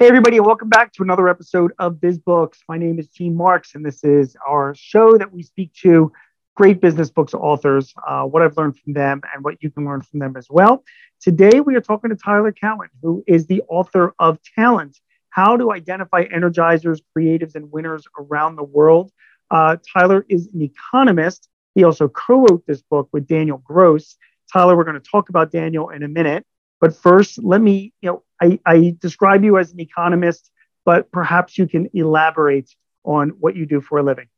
[0.00, 2.60] Hey, everybody, and welcome back to another episode of Biz Books.
[2.68, 6.12] My name is Gene Marks, and this is our show that we speak to
[6.54, 10.02] great business books authors, uh, what I've learned from them, and what you can learn
[10.02, 10.84] from them as well.
[11.20, 15.72] Today, we are talking to Tyler Cowen, who is the author of Talent How to
[15.72, 19.10] Identify Energizers, Creatives, and Winners Around the World.
[19.50, 21.48] Uh, Tyler is an economist.
[21.74, 24.16] He also co wrote this book with Daniel Gross.
[24.52, 26.46] Tyler, we're going to talk about Daniel in a minute.
[26.80, 30.50] But first, let me, you know, I, I describe you as an economist,
[30.84, 34.28] but perhaps you can elaborate on what you do for a living.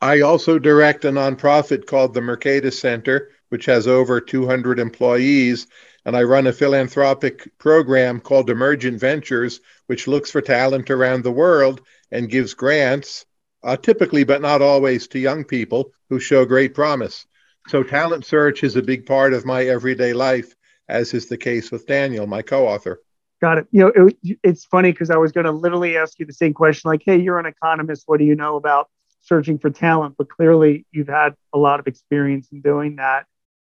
[0.00, 5.66] I also direct a nonprofit called the Mercatus Center, which has over 200 employees.
[6.04, 11.30] And I run a philanthropic program called Emergent Ventures, which looks for talent around the
[11.30, 13.24] world and gives grants,
[13.62, 17.26] uh, typically but not always, to young people who show great promise.
[17.68, 20.54] So, talent search is a big part of my everyday life
[20.88, 23.02] as is the case with Daniel, my co-author.
[23.40, 23.66] Got it.
[23.72, 26.54] You know, it, it's funny because I was going to literally ask you the same
[26.54, 28.04] question, like, "Hey, you're an economist.
[28.06, 28.88] What do you know about
[29.20, 33.26] searching for talent?" But clearly, you've had a lot of experience in doing that.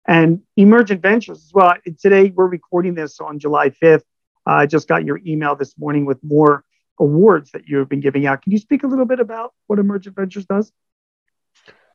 [0.07, 1.73] And Emergent Ventures as well.
[1.99, 4.03] Today, we're recording this on July 5th.
[4.45, 6.63] Uh, I just got your email this morning with more
[6.97, 8.41] awards that you have been giving out.
[8.41, 10.71] Can you speak a little bit about what Emergent Ventures does?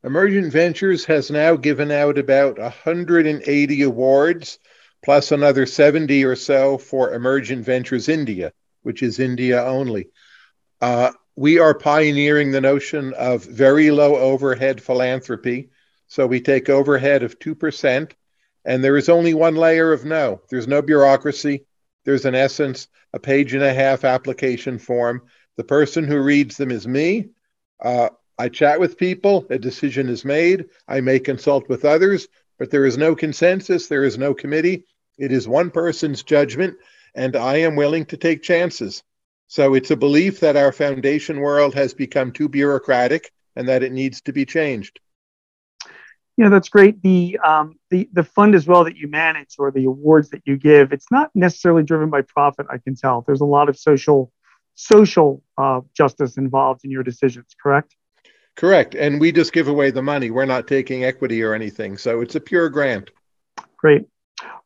[0.04, 4.58] Emergent Ventures has now given out about 180 awards
[5.04, 10.08] plus another 70 or so for Emergent Ventures India, which is India only.
[10.80, 15.70] Uh, we are pioneering the notion of very low overhead philanthropy.
[16.08, 18.12] So we take overhead of 2%,
[18.64, 20.42] and there is only one layer of no.
[20.50, 21.64] There's no bureaucracy.
[22.04, 25.22] There's, in essence, a page and a half application form.
[25.56, 27.30] The person who reads them is me.
[27.80, 30.66] Uh, I chat with people, a decision is made.
[30.88, 34.84] I may consult with others, but there is no consensus, there is no committee.
[35.18, 36.76] It is one person's judgment,
[37.14, 39.02] and I am willing to take chances.
[39.48, 43.92] So it's a belief that our foundation world has become too bureaucratic and that it
[43.92, 44.98] needs to be changed.
[46.38, 47.02] You know, that's great.
[47.02, 50.56] The um, the the fund as well that you manage or the awards that you
[50.56, 52.66] give, it's not necessarily driven by profit.
[52.70, 54.32] I can tell there's a lot of social
[54.74, 57.54] social uh, justice involved in your decisions.
[57.62, 57.94] Correct?
[58.56, 58.94] Correct.
[58.94, 60.30] And we just give away the money.
[60.30, 61.96] We're not taking equity or anything.
[61.96, 63.10] So it's a pure grant.
[63.76, 64.06] Great.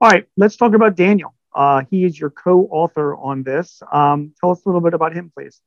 [0.00, 1.34] All right, let's talk about Daniel.
[1.54, 3.82] Uh, he is your co-author on this.
[3.90, 5.60] Um, tell us a little bit about him, please.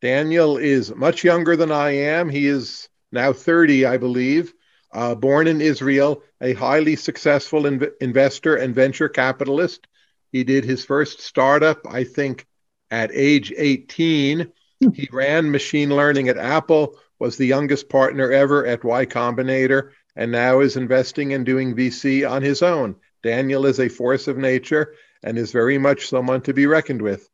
[0.00, 2.28] Daniel is much younger than I am.
[2.30, 4.54] He is now 30, I believe.
[4.90, 9.86] Uh, born in Israel, a highly successful inv- investor and venture capitalist.
[10.32, 12.46] He did his first startup, I think,
[12.90, 14.50] at age 18.
[14.80, 14.90] Hmm.
[14.94, 20.32] he ran machine learning at Apple, was the youngest partner ever at Y Combinator, and
[20.32, 22.96] now is investing and doing VC on his own.
[23.22, 27.28] Daniel is a force of nature and is very much someone to be reckoned with.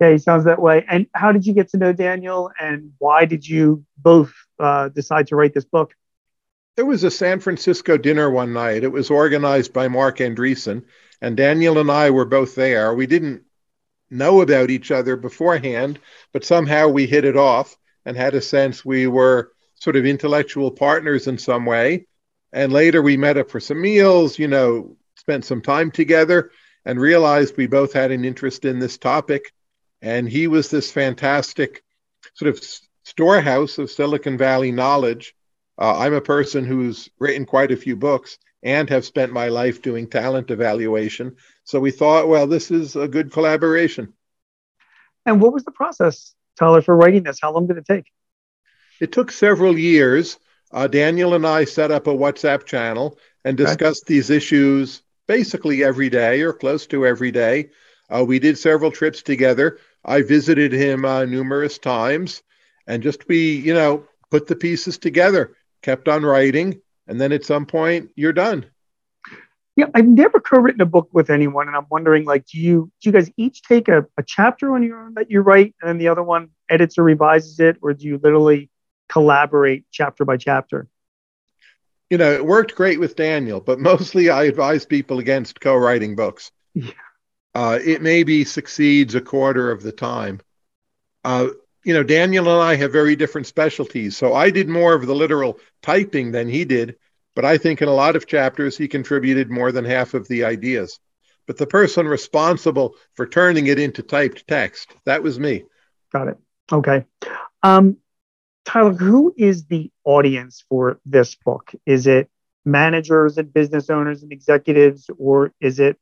[0.00, 0.84] Yeah, he sounds that way.
[0.88, 5.28] And how did you get to know Daniel, and why did you both uh, decide
[5.28, 5.94] to write this book?
[6.76, 8.82] There was a San Francisco dinner one night.
[8.82, 10.84] It was organized by Marc Andreessen,
[11.20, 12.92] and Daniel and I were both there.
[12.92, 13.44] We didn't
[14.10, 16.00] know about each other beforehand,
[16.32, 20.70] but somehow we hit it off and had a sense we were sort of intellectual
[20.70, 22.06] partners in some way.
[22.52, 26.50] And later we met up for some meals, you know, spent some time together
[26.84, 29.52] and realized we both had an interest in this topic.
[30.02, 31.82] And he was this fantastic
[32.34, 32.64] sort of
[33.04, 35.34] storehouse of Silicon Valley knowledge.
[35.78, 39.82] Uh, I'm a person who's written quite a few books and have spent my life
[39.82, 41.36] doing talent evaluation.
[41.64, 44.14] So we thought, well, this is a good collaboration.
[45.26, 47.38] And what was the process, Tyler, for writing this?
[47.40, 48.10] How long did it take?
[49.00, 50.38] It took several years.
[50.72, 54.14] Uh, Daniel and I set up a WhatsApp channel and discussed okay.
[54.14, 57.70] these issues basically every day or close to every day.
[58.08, 59.78] Uh, we did several trips together.
[60.04, 62.42] I visited him uh, numerous times,
[62.86, 67.44] and just we, you know, put the pieces together, kept on writing, and then at
[67.44, 68.66] some point you're done.
[69.76, 73.08] Yeah, I've never co-written a book with anyone, and I'm wondering, like, do you do
[73.08, 75.98] you guys each take a, a chapter on your own that you write, and then
[75.98, 78.70] the other one edits or revises it, or do you literally
[79.08, 80.88] collaborate chapter by chapter?
[82.08, 86.14] You know, it worked great with Daniel, but mostly I advise people against co writing
[86.14, 86.52] books.
[86.74, 86.92] Yeah.
[87.54, 90.40] Uh, it maybe succeeds a quarter of the time.
[91.24, 91.48] Uh,
[91.84, 94.16] you know, Daniel and I have very different specialties.
[94.16, 96.96] So I did more of the literal typing than he did,
[97.34, 100.44] but I think in a lot of chapters he contributed more than half of the
[100.44, 100.98] ideas.
[101.46, 105.64] But the person responsible for turning it into typed text, that was me.
[106.12, 106.38] Got it.
[106.72, 107.04] Okay.
[107.62, 107.98] Um,
[108.64, 111.72] Tyler, who is the audience for this book?
[111.84, 112.30] Is it
[112.64, 115.98] managers and business owners and executives, or is it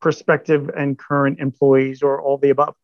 [0.00, 2.76] prospective and current employees or all the above?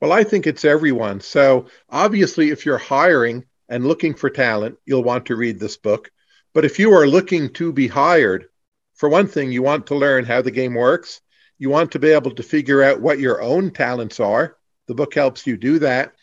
[0.00, 1.20] Well, I think it's everyone.
[1.20, 6.10] So, obviously, if you're hiring and looking for talent, you'll want to read this book.
[6.54, 8.46] But if you are looking to be hired,
[8.94, 11.20] for one thing, you want to learn how the game works.
[11.58, 14.56] You want to be able to figure out what your own talents are.
[14.86, 16.14] The book helps you do that.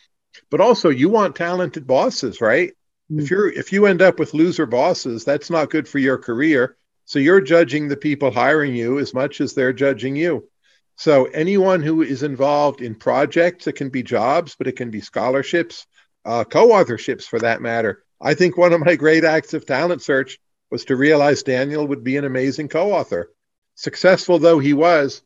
[0.50, 2.72] But also, you want talented bosses, right?
[3.12, 3.20] Mm-hmm.
[3.20, 6.76] If you're if you end up with loser bosses, that's not good for your career.
[7.06, 10.50] So you're judging the people hiring you as much as they're judging you.
[10.98, 15.02] So anyone who is involved in projects, it can be jobs, but it can be
[15.02, 15.86] scholarships,
[16.24, 18.04] uh, co-authorships for that matter.
[18.22, 20.40] I think one of my great acts of talent search
[20.72, 23.32] was to realize Daniel would be an amazing co-author.
[23.76, 25.22] Successful though he was,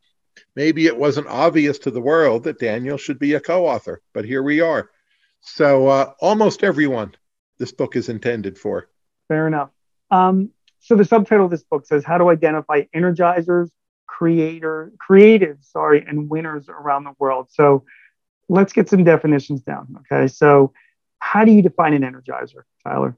[0.56, 4.42] maybe it wasn't obvious to the world that Daniel should be a co-author, but here
[4.42, 4.90] we are.
[5.40, 7.14] So uh, almost everyone
[7.58, 8.88] this book is intended for.
[9.28, 9.70] Fair enough.
[10.10, 10.50] Um,
[10.80, 13.70] so the subtitle of this book says how to identify energizers,
[14.06, 17.48] creator, creatives, sorry, and winners around the world.
[17.50, 17.84] So
[18.48, 19.98] let's get some definitions down.
[20.00, 20.26] Okay.
[20.26, 20.72] So
[21.20, 23.16] how do you define an energizer, Tyler?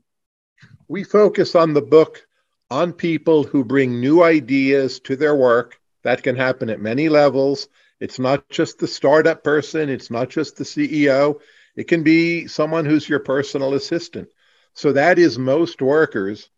[0.89, 2.27] We focus on the book
[2.71, 5.81] on people who bring new ideas to their work.
[6.03, 7.69] That can happen at many levels.
[8.01, 11.41] It's not just the startup person, it's not just the CEO.
[11.77, 14.29] It can be someone who's your personal assistant.
[14.75, 16.51] So that is most workers.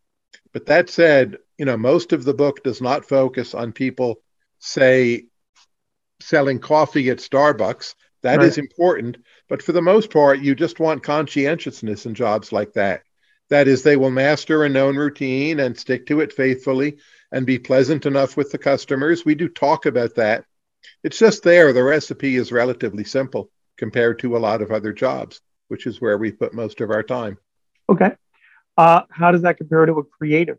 [0.53, 4.21] But that said, you know, most of the book does not focus on people,
[4.59, 5.27] say,
[6.21, 7.95] selling coffee at Starbucks.
[8.23, 8.47] That right.
[8.47, 9.19] is important.
[9.49, 13.03] But for the most part, you just want conscientiousness in jobs like that.
[13.51, 16.97] That is, they will master a known routine and stick to it faithfully
[17.31, 19.25] and be pleasant enough with the customers.
[19.25, 20.45] We do talk about that.
[21.03, 21.73] It's just there.
[21.73, 26.17] The recipe is relatively simple compared to a lot of other jobs, which is where
[26.17, 27.39] we put most of our time.
[27.89, 28.13] Okay.
[28.77, 30.59] Uh, how does that compare to a creative?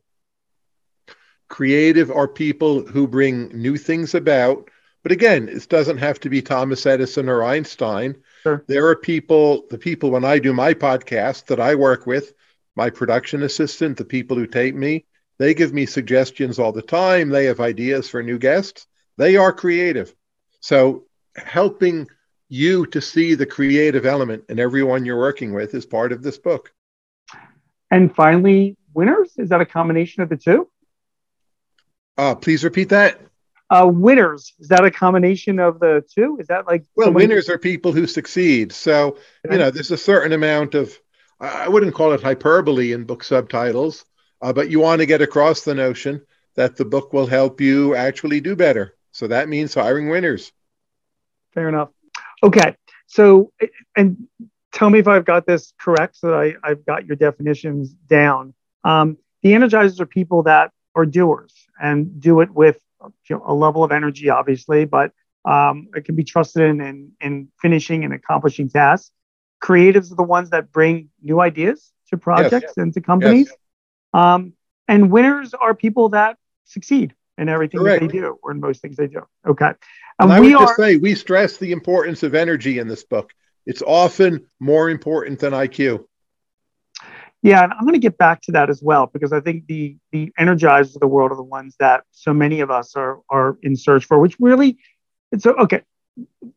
[1.47, 4.69] Creative are people who bring new things about.
[5.03, 8.15] But again, it doesn't have to be Thomas Edison or Einstein.
[8.45, 8.63] Sure.
[8.67, 12.33] There are people, the people when I do my podcast that I work with,
[12.75, 15.05] my production assistant, the people who tape me,
[15.39, 17.29] they give me suggestions all the time.
[17.29, 18.85] They have ideas for new guests.
[19.17, 20.13] They are creative.
[20.59, 21.05] So
[21.35, 22.07] helping
[22.47, 26.37] you to see the creative element in everyone you're working with is part of this
[26.37, 26.71] book.
[27.89, 30.69] And finally, winners is that a combination of the two?
[32.15, 33.19] Uh, please repeat that.
[33.69, 36.37] Uh, winners is that a combination of the two?
[36.39, 38.71] Is that like well, somebody- winners are people who succeed.
[38.71, 39.17] So
[39.49, 40.97] you know, there's a certain amount of
[41.39, 44.05] I wouldn't call it hyperbole in book subtitles,
[44.41, 46.21] uh, but you want to get across the notion
[46.55, 48.95] that the book will help you actually do better.
[49.11, 50.51] So that means hiring winners.
[51.53, 51.89] Fair enough.
[52.43, 52.75] Okay.
[53.07, 53.51] So,
[53.95, 54.27] and
[54.71, 58.53] tell me if I've got this correct so I, I've got your definitions down.
[58.83, 62.79] Um, the energizers are people that are doers and do it with
[63.29, 65.11] a level of energy, obviously, but
[65.45, 69.11] um, it can be trusted in, in, in finishing and accomplishing tasks.
[69.61, 72.77] Creatives are the ones that bring new ideas to projects yes.
[72.77, 73.47] and to companies.
[73.47, 73.57] Yes.
[74.13, 74.53] Um,
[74.87, 78.01] and winners are people that succeed in everything Correct.
[78.01, 79.21] that they do or in most things they do.
[79.47, 79.65] Okay.
[79.65, 79.75] And,
[80.19, 83.03] and I we would are, just say we stress the importance of energy in this
[83.03, 83.31] book.
[83.65, 86.05] It's often more important than IQ.
[87.45, 89.97] Yeah, and I'm going to get back to that as well because I think the
[90.11, 93.59] the energizers of the world are the ones that so many of us are are
[93.61, 94.17] in search for.
[94.17, 94.79] Which really,
[95.31, 95.83] it's okay.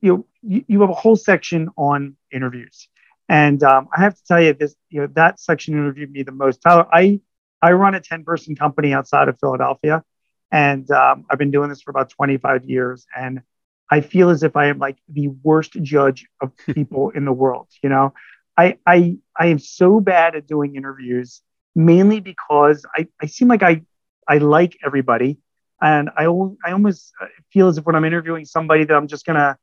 [0.00, 2.88] You you, you have a whole section on interviews,
[3.28, 4.75] and um, I have to tell you this.
[4.88, 6.62] You know that section interviewed me the most.
[6.62, 7.21] Tyler, I
[7.61, 10.02] I run a 10 person company outside of Philadelphia,
[10.50, 13.07] and um, I've been doing this for about 25 years.
[13.14, 13.42] And
[13.90, 17.68] I feel as if I am like the worst judge of people in the world.
[17.83, 18.14] You know,
[18.58, 21.42] I, I, I am so bad at doing interviews,
[21.76, 23.82] mainly because I, I seem like I,
[24.26, 25.38] I like everybody.
[25.80, 27.12] And I, I almost
[27.52, 29.56] feel as if when I'm interviewing somebody that I'm just to,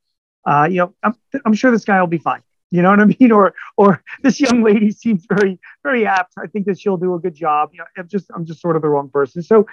[0.46, 1.14] uh, you know, I'm,
[1.46, 2.42] I'm sure this guy will be fine.
[2.72, 3.34] You know what I mean?
[3.34, 6.34] Or, or this young lady seems very, very apt.
[6.42, 7.72] I think that she'll do a good job.
[7.74, 9.44] You know, I'm just, I'm just sort of the wrong person.
[9.44, 9.68] So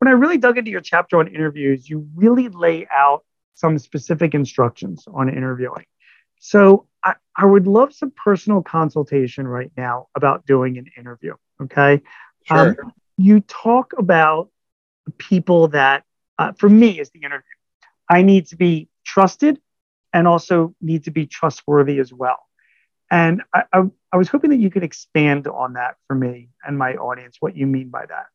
[0.00, 4.34] when I really dug into your chapter on interviews, you really lay out some specific
[4.34, 5.86] instructions on interviewing.
[6.40, 11.34] So I, I would love some personal consultation right now about doing an interview.
[11.60, 12.02] Okay.
[12.44, 12.76] Sure.
[12.80, 14.50] Um, you talk about
[15.18, 16.04] people that,
[16.38, 17.42] uh, for me, is the interview.
[18.08, 19.60] I need to be trusted
[20.12, 22.38] and also need to be trustworthy as well.
[23.10, 26.78] And I, I, I was hoping that you could expand on that for me and
[26.78, 28.26] my audience, what you mean by that.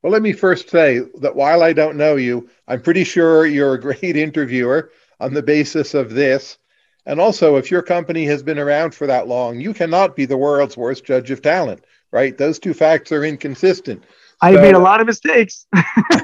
[0.00, 3.74] Well, let me first say that while I don't know you, I'm pretty sure you're
[3.74, 6.58] a great interviewer on the basis of this.
[7.04, 10.36] And also, if your company has been around for that long, you cannot be the
[10.36, 12.36] world's worst judge of talent, right?
[12.36, 14.04] Those two facts are inconsistent.
[14.40, 15.66] I've so, made a lot of mistakes.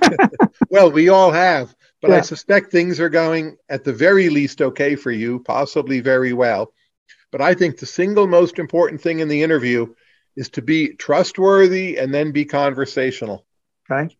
[0.71, 1.75] well, we all have.
[2.01, 2.19] But yeah.
[2.19, 6.73] I suspect things are going at the very least okay for you, possibly very well.
[7.33, 9.95] But I think the single most important thing in the interview
[10.37, 13.45] is to be trustworthy and then be conversational.
[13.91, 14.17] Okay.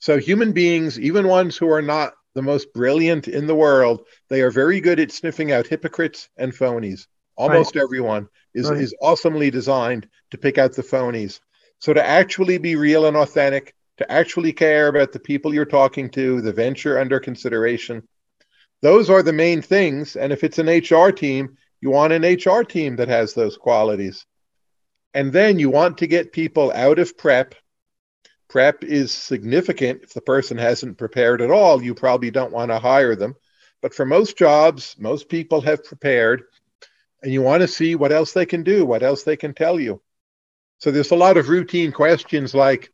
[0.00, 4.42] So human beings, even ones who are not the most brilliant in the world, they
[4.42, 7.06] are very good at sniffing out hypocrites and phonies.
[7.36, 7.82] Almost right.
[7.82, 8.80] everyone is, right.
[8.80, 11.40] is awesomely designed to pick out the phonies.
[11.78, 16.10] So to actually be real and authentic, to actually care about the people you're talking
[16.10, 18.06] to, the venture under consideration,
[18.82, 20.16] those are the main things.
[20.16, 24.24] And if it's an HR team, you want an HR team that has those qualities.
[25.14, 27.54] And then you want to get people out of prep.
[28.50, 30.02] Prep is significant.
[30.02, 33.36] If the person hasn't prepared at all, you probably don't want to hire them.
[33.80, 36.42] But for most jobs, most people have prepared,
[37.22, 39.78] and you want to see what else they can do, what else they can tell
[39.78, 40.02] you.
[40.78, 42.92] So there's a lot of routine questions like,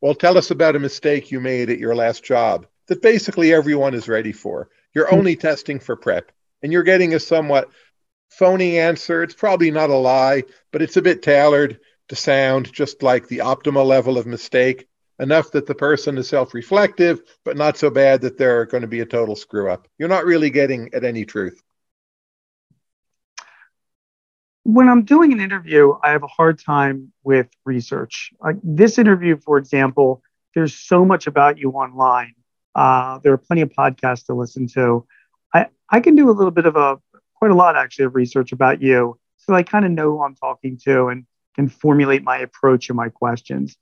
[0.00, 3.92] well, tell us about a mistake you made at your last job that basically everyone
[3.92, 4.70] is ready for.
[4.94, 5.16] You're hmm.
[5.16, 7.68] only testing for prep, and you're getting a somewhat
[8.30, 9.22] phony answer.
[9.22, 13.38] It's probably not a lie, but it's a bit tailored to sound just like the
[13.38, 14.86] optimal level of mistake,
[15.18, 18.88] enough that the person is self reflective, but not so bad that they're going to
[18.88, 19.88] be a total screw up.
[19.98, 21.62] You're not really getting at any truth.
[24.64, 28.32] When I'm doing an interview, I have a hard time with research.
[28.40, 30.22] Like this interview, for example,
[30.54, 32.34] there's so much about you online.
[32.74, 35.06] Uh, there are plenty of podcasts to listen to.
[35.54, 36.98] I, I can do a little bit of a
[37.34, 39.18] quite a lot actually of research about you.
[39.36, 41.24] So I kind of know who I'm talking to and
[41.58, 43.76] can formulate my approach and my questions.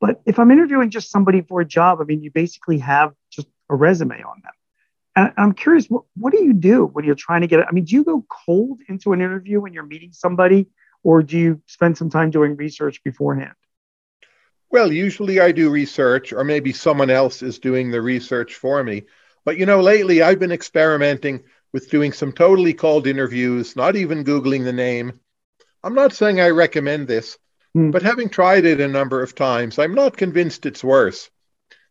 [0.00, 3.48] But if I'm interviewing just somebody for a job, I mean, you basically have just
[3.68, 4.52] a resume on them.
[5.16, 7.66] And I'm curious, what, what do you do when you're trying to get it?
[7.68, 10.68] I mean, do you go cold into an interview when you're meeting somebody,
[11.02, 13.54] or do you spend some time doing research beforehand?
[14.70, 19.06] Well, usually I do research, or maybe someone else is doing the research for me.
[19.44, 21.42] But you know, lately I've been experimenting
[21.72, 25.18] with doing some totally cold interviews, not even Googling the name.
[25.86, 27.38] I'm not saying I recommend this,
[27.76, 27.92] mm.
[27.92, 31.30] but having tried it a number of times, I'm not convinced it's worse.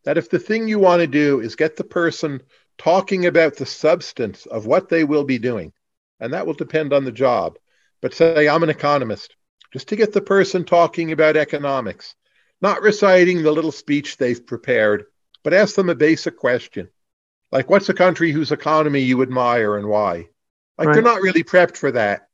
[0.03, 2.41] That if the thing you want to do is get the person
[2.77, 5.71] talking about the substance of what they will be doing,
[6.19, 7.57] and that will depend on the job.
[8.01, 9.37] But say, I'm an economist,
[9.71, 12.15] just to get the person talking about economics,
[12.61, 15.05] not reciting the little speech they've prepared,
[15.41, 16.89] but ask them a basic question.
[17.49, 20.27] Like, what's a country whose economy you admire and why?
[20.77, 20.93] Like, right.
[20.95, 22.24] they're not really prepped for that.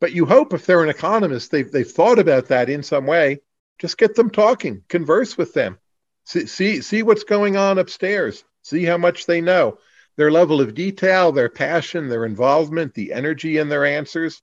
[0.00, 3.40] But you hope if they're an economist, they've, they've thought about that in some way.
[3.78, 5.78] Just get them talking, converse with them,
[6.24, 9.78] see, see, see what's going on upstairs, see how much they know,
[10.16, 14.42] their level of detail, their passion, their involvement, the energy in their answers.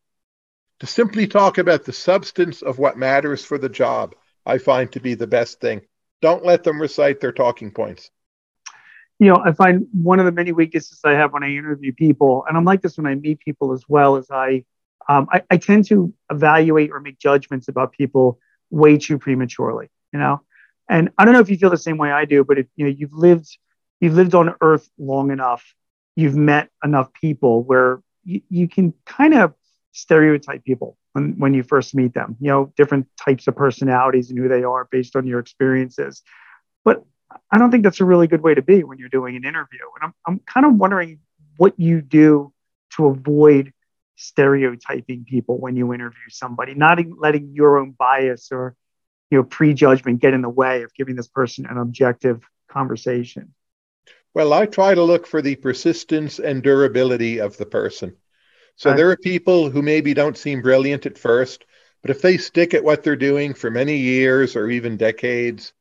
[0.79, 4.99] To simply talk about the substance of what matters for the job, I find to
[4.99, 5.81] be the best thing.
[6.21, 8.09] Don't let them recite their talking points
[9.19, 12.45] you know, I find one of the many weaknesses I have when I interview people,
[12.47, 14.65] and I'm like this when I meet people as well, is I,
[15.07, 20.19] um, I, I tend to evaluate or make judgments about people way too prematurely, you
[20.19, 20.41] know.
[20.89, 22.85] And I don't know if you feel the same way I do, but if you
[22.85, 23.57] know you've lived,
[23.99, 25.73] you've lived on Earth long enough,
[26.15, 29.53] you've met enough people where you, you can kind of
[29.91, 32.35] stereotype people when, when you first meet them.
[32.39, 36.21] You know, different types of personalities and who they are based on your experiences.
[36.83, 37.03] But
[37.51, 39.79] I don't think that's a really good way to be when you're doing an interview.
[39.99, 41.19] And I'm, I'm kind of wondering
[41.57, 42.53] what you do
[42.95, 43.73] to avoid
[44.15, 48.75] stereotyping people when you interview somebody, not letting your own bias or
[49.31, 53.53] you know prejudgment get in the way of giving this person an objective conversation.
[54.33, 58.17] Well, I try to look for the persistence and durability of the person.
[58.75, 61.63] So there are people who maybe don't seem brilliant at first,
[62.01, 65.71] but if they stick at what they're doing for many years or even decades,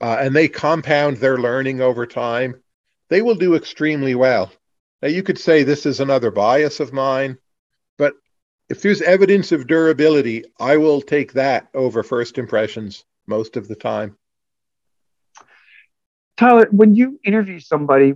[0.00, 2.62] uh, and they compound their learning over time,
[3.08, 4.52] they will do extremely well.
[5.02, 7.38] Now, you could say this is another bias of mine,
[7.98, 8.14] but
[8.68, 13.76] if there's evidence of durability, I will take that over first impressions most of the
[13.76, 14.16] time.
[16.36, 18.14] Tyler, when you interview somebody,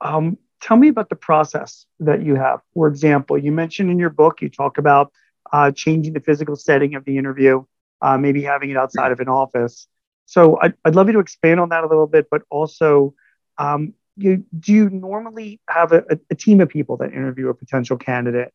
[0.00, 2.60] um, tell me about the process that you have.
[2.74, 5.12] For example, you mentioned in your book, you talk about
[5.52, 7.64] uh, changing the physical setting of the interview,
[8.00, 9.86] uh, maybe having it outside of an office.
[10.26, 13.14] So I'd, I'd love you to expand on that a little bit, but also,
[13.58, 17.96] um, you, do you normally have a, a team of people that interview a potential
[17.96, 18.52] candidate?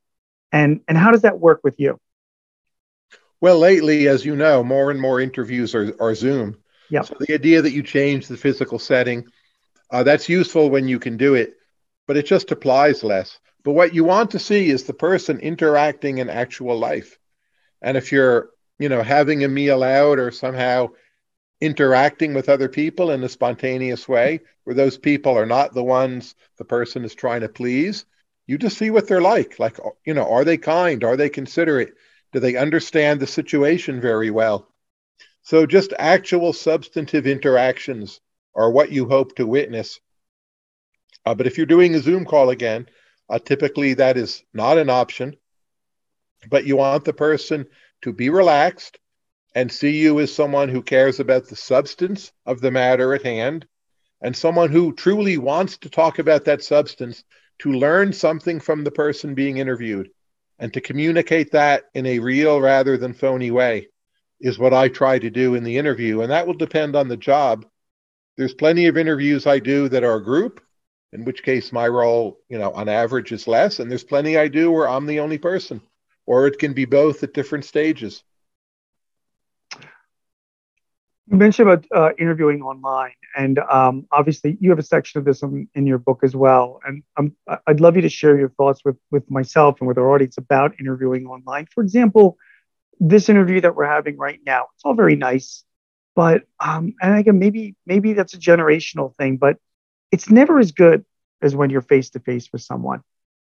[0.51, 1.99] And, and how does that work with you?
[3.39, 6.57] Well, lately, as you know, more and more interviews are, are Zoom.
[6.89, 7.01] Yeah.
[7.01, 9.25] So the idea that you change the physical setting,
[9.91, 11.55] uh, that's useful when you can do it,
[12.07, 13.39] but it just applies less.
[13.63, 17.19] But what you want to see is the person interacting in actual life.
[17.81, 18.49] And if you're,
[18.79, 20.89] you know, having a meal out or somehow
[21.59, 26.35] interacting with other people in a spontaneous way, where those people are not the ones
[26.57, 28.05] the person is trying to please.
[28.45, 29.59] You just see what they're like.
[29.59, 31.03] Like, you know, are they kind?
[31.03, 31.93] Are they considerate?
[32.31, 34.67] Do they understand the situation very well?
[35.43, 38.19] So, just actual substantive interactions
[38.55, 39.99] are what you hope to witness.
[41.25, 42.87] Uh, but if you're doing a Zoom call again,
[43.29, 45.35] uh, typically that is not an option.
[46.49, 47.67] But you want the person
[48.03, 48.99] to be relaxed,
[49.57, 53.65] and see you as someone who cares about the substance of the matter at hand
[54.21, 57.23] and someone who truly wants to talk about that substance
[57.57, 60.11] to learn something from the person being interviewed
[60.59, 63.87] and to communicate that in a real rather than phony way
[64.39, 66.21] is what I try to do in the interview.
[66.21, 67.65] And that will depend on the job.
[68.37, 70.61] There's plenty of interviews I do that are group,
[71.13, 73.79] in which case my role, you know, on average is less.
[73.79, 75.81] And there's plenty I do where I'm the only person,
[76.27, 78.23] or it can be both at different stages.
[81.29, 85.43] You mentioned about uh, interviewing online, and um, obviously you have a section of this
[85.43, 86.79] in, in your book as well.
[86.85, 87.33] And
[87.67, 90.79] I'd love you to share your thoughts with with myself and with our audience about
[90.79, 91.67] interviewing online.
[91.73, 92.37] For example,
[92.99, 95.65] this interview that we're having right now, it's all very nice,
[96.15, 99.57] but um, and again, maybe maybe that's a generational thing, but
[100.11, 101.03] it's never as good
[101.41, 103.01] as when you're face to face with someone.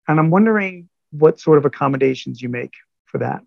[0.09, 2.73] And I'm wondering what sort of accommodations you make
[3.05, 3.43] for that.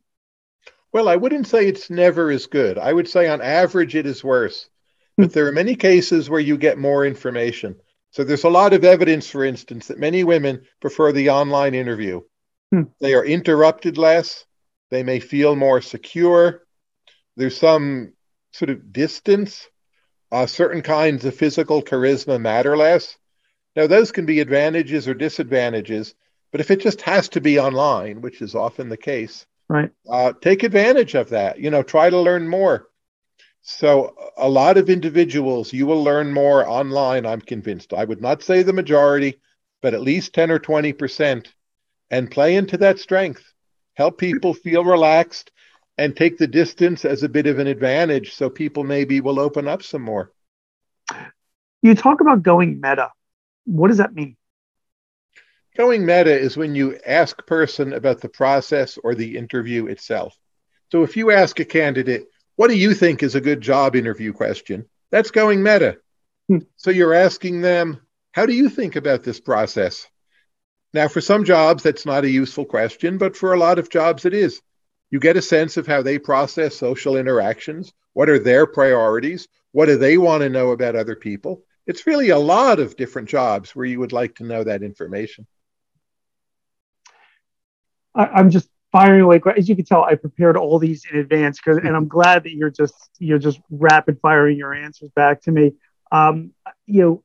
[0.94, 2.78] Well, I wouldn't say it's never as good.
[2.78, 4.70] I would say on average it is worse.
[5.18, 7.76] But there are many cases where you get more information.
[8.12, 12.22] So there's a lot of evidence, for instance, that many women prefer the online interview.
[12.72, 12.84] Hmm.
[13.02, 14.46] They are interrupted less.
[14.92, 16.64] They may feel more secure.
[17.36, 18.14] There's some
[18.52, 19.68] sort of distance.
[20.32, 23.18] Uh, certain kinds of physical charisma matter less.
[23.76, 26.14] Now, those can be advantages or disadvantages,
[26.52, 29.90] but if it just has to be online, which is often the case, Right.
[30.08, 31.58] Uh, take advantage of that.
[31.58, 32.90] You know, try to learn more.
[33.64, 37.92] So, a lot of individuals, you will learn more online, I'm convinced.
[37.92, 39.40] I would not say the majority,
[39.82, 41.48] but at least 10 or 20%,
[42.12, 43.42] and play into that strength.
[43.96, 45.50] Help people feel relaxed
[45.98, 49.68] and take the distance as a bit of an advantage so people maybe will open
[49.68, 50.32] up some more.
[51.82, 53.10] You talk about going meta.
[53.66, 54.38] What does that mean?
[55.76, 60.38] Going meta is when you ask person about the process or the interview itself.
[60.92, 64.34] So if you ask a candidate, what do you think is a good job interview
[64.34, 64.86] question?
[65.10, 65.98] That's going meta.
[66.48, 66.60] Hmm.
[66.76, 70.08] So you're asking them, how do you think about this process?
[70.94, 74.26] Now, for some jobs, that's not a useful question, but for a lot of jobs,
[74.26, 74.62] it is.
[75.10, 77.92] You get a sense of how they process social interactions.
[78.14, 79.48] What are their priorities?
[79.72, 81.64] What do they want to know about other people?
[81.88, 85.48] It's really a lot of different jobs where you would like to know that information.
[88.16, 89.42] I, am just firing away.
[89.58, 92.70] As you can tell, I prepared all these in advance, and I'm glad that you're
[92.70, 95.74] just you're just rapid firing your answers back to me.
[96.12, 96.52] Um,
[96.86, 97.24] you know,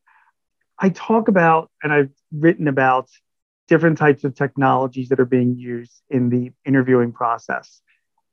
[0.79, 3.09] I talk about and I've written about
[3.69, 7.83] different types of technologies that are being used in the interviewing process,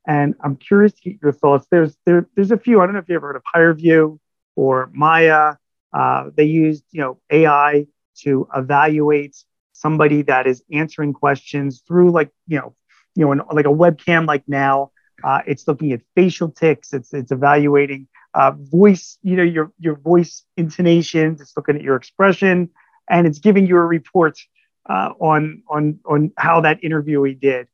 [0.06, 1.66] and I'm curious to get your thoughts.
[1.70, 2.80] There's there, there's a few.
[2.80, 4.18] I don't know if you ever heard of HireVue
[4.56, 5.54] or Maya.
[5.92, 7.86] Uh, they used you know AI
[8.22, 9.36] to evaluate
[9.76, 12.74] somebody that is answering questions through like you know
[13.14, 14.90] you know like a webcam like now
[15.24, 19.96] uh, it's looking at facial tics it's it's evaluating uh, voice you know your your
[19.96, 22.70] voice intonations it's looking at your expression
[23.08, 24.38] and it's giving you a report
[24.88, 27.68] uh, on on on how that interviewee did.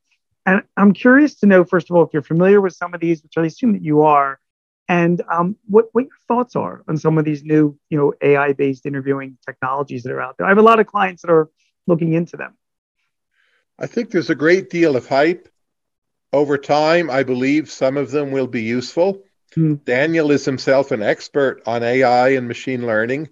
[0.44, 3.22] And i'm curious to know first of all if you're familiar with some of these
[3.22, 4.40] which i assume that you are
[4.88, 8.52] and um, what, what your thoughts are on some of these new you know ai
[8.52, 10.46] based interviewing technologies that are out there.
[10.46, 11.48] I have a lot of clients that are
[11.86, 12.56] looking into them?
[13.78, 15.48] I think there's a great deal of hype.
[16.32, 19.22] Over time, I believe some of them will be useful.
[19.54, 19.74] Hmm.
[19.84, 23.28] Daniel is himself an expert on AI and machine learning.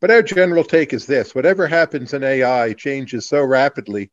[0.00, 4.10] But our general take is this whatever happens in AI changes so rapidly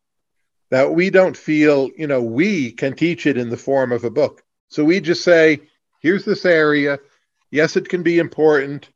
[0.69, 4.11] that we don't feel, you know, we can teach it in the form of a
[4.11, 4.43] book.
[4.67, 5.61] So we just say,
[6.01, 6.99] here's this area.
[7.49, 8.89] Yes, it can be important,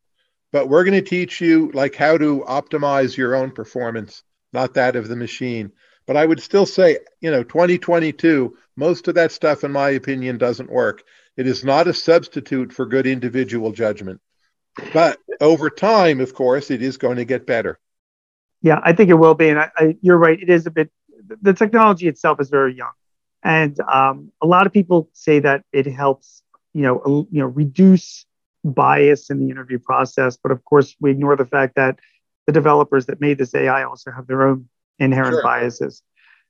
[0.52, 4.22] but we're going to teach you like how to optimize your own performance
[4.54, 5.72] not that of the machine.
[6.06, 10.38] But I would still say, you know, 2022, most of that stuff, in my opinion,
[10.38, 11.04] doesn't work.
[11.38, 14.20] It is not a substitute for good individual judgment.
[14.94, 17.80] But over time, of course, it is going to get better.
[18.62, 19.50] Yeah, I think it will be.
[19.50, 20.39] And I, I, you're right.
[20.39, 20.92] It is a bit,
[21.42, 22.92] the technology itself is very young.
[23.44, 26.42] And um, a lot of people say that it helps,
[26.74, 28.26] you know, you know, reduce
[28.63, 30.38] bias in the interview process.
[30.42, 32.00] But of course, we ignore the fact that
[32.45, 34.67] the developers that made this AI also have their own
[34.99, 35.43] inherent sure.
[35.43, 36.01] biases.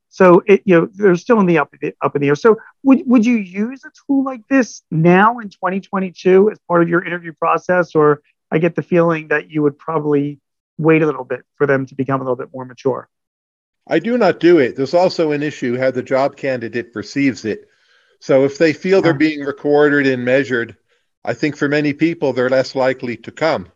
[0.10, 2.36] So it, you know, they're still in the up, up in the air.
[2.36, 6.90] So would, would you use a tool like this now in 2022 as part of
[6.90, 7.96] your interview process?
[7.96, 10.40] Or I get the feeling that you would probably
[10.78, 13.10] wait a little bit for them to become a little bit more mature.
[13.88, 14.76] I do not do it.
[14.76, 17.68] There's also an issue how the job candidate perceives it.
[18.20, 20.78] So if they feel they're being recorded and measured,
[21.26, 23.68] I think for many people they're less likely to come,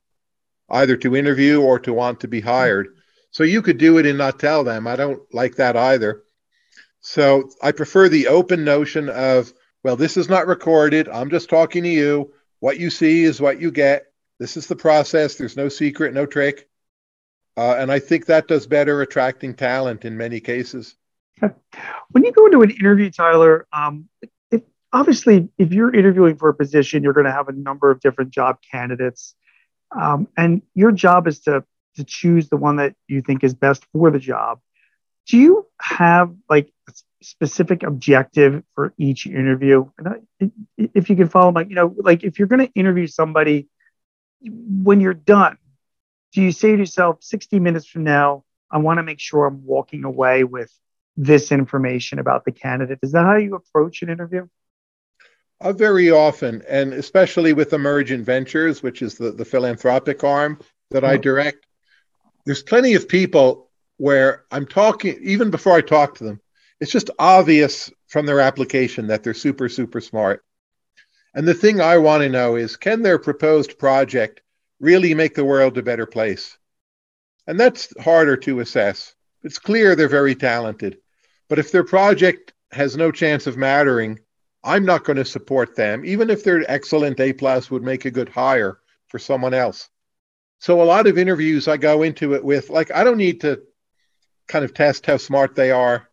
[0.69, 2.87] either to interview or to want to be hired.
[3.31, 4.87] So you could do it and not tell them.
[4.87, 6.23] I don't like that either.
[7.01, 9.53] So I prefer the open notion of,
[9.83, 11.07] well, this is not recorded.
[11.07, 12.33] I'm just talking to you.
[12.59, 14.05] What you see is what you get.
[14.39, 15.35] This is the process.
[15.35, 16.67] There's no secret, no trick.
[17.55, 20.95] Uh, and I think that does better attracting talent in many cases.
[21.39, 24.09] When you go into an interview, Tyler, um,
[24.51, 27.99] if, obviously, if you're interviewing for a position, you're going to have a number of
[27.99, 29.35] different job candidates.
[29.91, 31.63] Um, and your job is to,
[31.95, 34.59] to choose the one that you think is best for the job
[35.27, 39.85] do you have like a specific objective for each interview?
[39.97, 43.67] And if you can follow my, you know, like if you're going to interview somebody,
[44.41, 45.57] when you're done,
[46.33, 49.65] do you say to yourself, 60 minutes from now, I want to make sure I'm
[49.65, 50.71] walking away with
[51.15, 52.99] this information about the candidate?
[53.01, 54.47] Is that how you approach an interview?
[55.59, 60.59] Uh, very often, and especially with Emergent Ventures, which is the, the philanthropic arm
[60.91, 61.21] that I mm-hmm.
[61.21, 61.65] direct,
[62.45, 66.39] there's plenty of people where I'm talking, even before I talk to them,
[66.79, 70.43] it's just obvious from their application that they're super, super smart.
[71.33, 74.41] And the thing I want to know is can their proposed project
[74.79, 76.57] really make the world a better place?
[77.47, 79.15] And that's harder to assess.
[79.43, 80.99] It's clear they're very talented.
[81.49, 84.19] But if their project has no chance of mattering,
[84.67, 88.11] I'm not going to support them, even if they're excellent A plus would make a
[88.11, 89.89] good hire for someone else.
[90.59, 93.61] So a lot of interviews I go into it with, like, I don't need to
[94.49, 96.09] kind of test how smart they are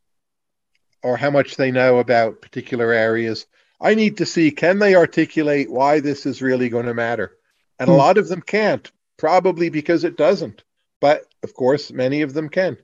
[1.03, 3.47] or how much they know about particular areas.
[3.81, 7.37] I need to see can they articulate why this is really going to matter?
[7.81, 7.95] And hmm.
[7.95, 10.63] a lot of them can't, probably because it doesn't.
[11.01, 12.77] But of course, many of them can.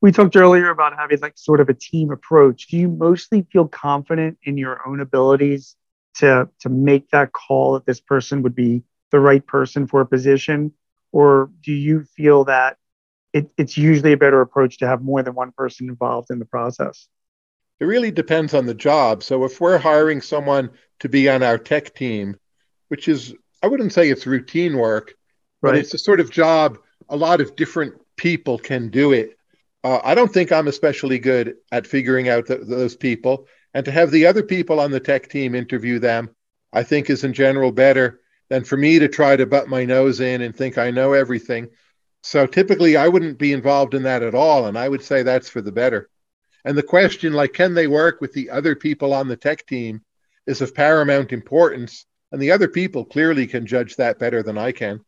[0.00, 2.68] We talked earlier about having like sort of a team approach.
[2.68, 5.76] Do you mostly feel confident in your own abilities
[6.16, 10.06] to to make that call that this person would be the right person for a
[10.06, 10.72] position?
[11.12, 12.76] Or do you feel that
[13.36, 16.46] it, it's usually a better approach to have more than one person involved in the
[16.46, 17.06] process.
[17.78, 19.22] It really depends on the job.
[19.22, 22.36] So if we're hiring someone to be on our tech team,
[22.88, 25.14] which is, I wouldn't say it's routine work,
[25.60, 25.72] right.
[25.72, 26.78] but it's a sort of job
[27.10, 29.35] a lot of different people can do it.
[29.86, 33.46] Uh, I don't think I'm especially good at figuring out those people.
[33.72, 36.34] And to have the other people on the tech team interview them,
[36.72, 40.18] I think is in general better than for me to try to butt my nose
[40.18, 41.68] in and think I know everything.
[42.24, 44.66] So typically, I wouldn't be involved in that at all.
[44.66, 46.10] And I would say that's for the better.
[46.64, 50.02] And the question, like, can they work with the other people on the tech team,
[50.48, 52.06] is of paramount importance.
[52.32, 55.04] And the other people clearly can judge that better than I can.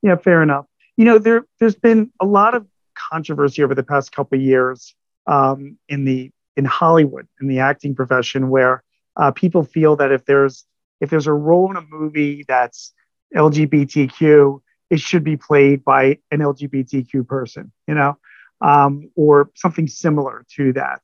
[0.00, 0.64] Yeah, fair enough.
[0.96, 2.66] You know, there, there's been a lot of
[3.10, 4.94] controversy over the past couple of years
[5.26, 8.82] um, in the in Hollywood in the acting profession where
[9.16, 10.66] uh, people feel that if there's
[11.00, 12.92] if there's a role in a movie that's
[13.34, 14.60] LGBTQ,
[14.90, 18.18] it should be played by an LGBTQ person, you know,
[18.60, 21.00] um, or something similar to that.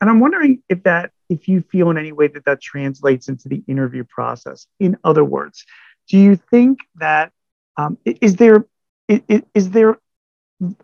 [0.00, 3.48] And I'm wondering if that, if you feel in any way that that translates into
[3.48, 4.66] the interview process.
[4.78, 5.64] In other words,
[6.08, 7.32] do you think that
[7.76, 8.66] um, is there
[9.08, 9.98] is, is there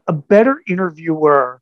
[0.07, 1.61] a better interviewer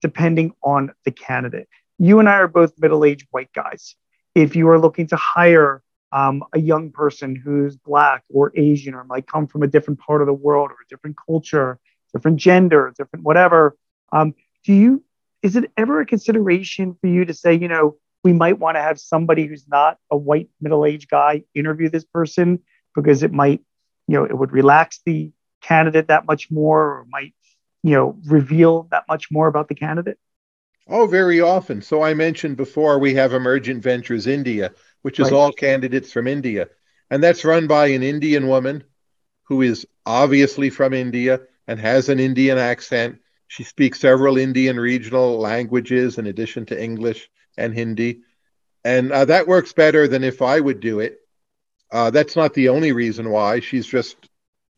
[0.00, 1.68] depending on the candidate?
[1.98, 3.94] You and I are both middle-aged white guys.
[4.34, 9.04] If you are looking to hire um, a young person who's black or Asian or
[9.04, 11.78] might come from a different part of the world or a different culture,
[12.12, 13.76] different gender, different whatever.
[14.12, 15.04] Um, do you
[15.42, 18.80] is it ever a consideration for you to say, you know, we might want to
[18.80, 22.60] have somebody who's not a white middle-aged guy interview this person
[22.94, 23.60] because it might,
[24.06, 27.34] you know, it would relax the candidate that much more or might,
[27.82, 30.18] you know, reveal that much more about the candidate?
[30.88, 31.82] Oh, very often.
[31.82, 35.32] So I mentioned before we have Emergent Ventures India, which is right.
[35.32, 36.68] all candidates from India.
[37.10, 38.84] And that's run by an Indian woman
[39.44, 43.18] who is obviously from India and has an Indian accent.
[43.48, 48.22] She speaks several Indian regional languages in addition to English and Hindi.
[48.84, 51.18] And uh, that works better than if I would do it.
[51.92, 53.60] Uh, that's not the only reason why.
[53.60, 54.16] She's just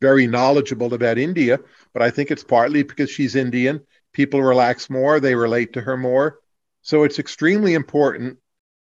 [0.09, 1.59] very knowledgeable about India,
[1.93, 3.77] but I think it's partly because she's Indian.
[4.12, 6.27] People relax more, they relate to her more.
[6.83, 8.38] So it's extremely important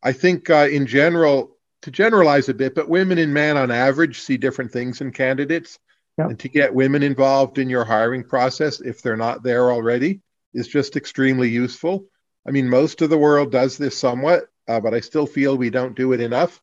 [0.01, 4.21] I think uh, in general, to generalize a bit, but women and men on average
[4.21, 5.79] see different things in candidates.
[6.17, 6.29] Yep.
[6.29, 10.21] And to get women involved in your hiring process, if they're not there already,
[10.53, 12.05] is just extremely useful.
[12.45, 15.69] I mean, most of the world does this somewhat, uh, but I still feel we
[15.69, 16.61] don't do it enough.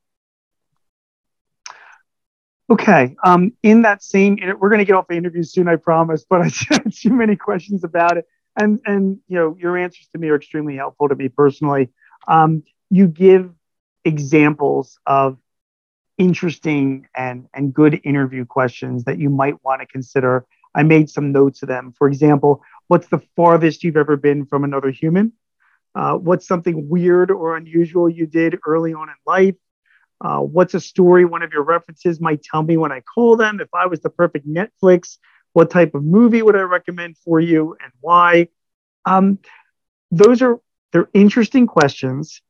[2.68, 3.14] Okay.
[3.22, 6.24] Um, in that same, we're going to get off the interview soon, I promise.
[6.28, 8.26] But I had too many questions about it,
[8.56, 11.90] and and you know your answers to me are extremely helpful to me personally.
[12.26, 13.50] Um, you give
[14.04, 15.38] examples of
[16.18, 20.44] interesting and and good interview questions that you might want to consider.
[20.74, 21.94] I made some notes of them.
[21.96, 25.32] For example, what's the farthest you've ever been from another human?
[25.94, 29.54] Uh, what's something weird or unusual you did early on in life?
[30.20, 33.60] Uh, what's a story one of your references might tell me when I call them?
[33.60, 35.18] If I was the perfect Netflix,
[35.52, 38.48] what type of movie would I recommend for you and why?
[39.04, 39.38] Um,
[40.10, 40.60] those are
[40.92, 42.40] they're interesting questions,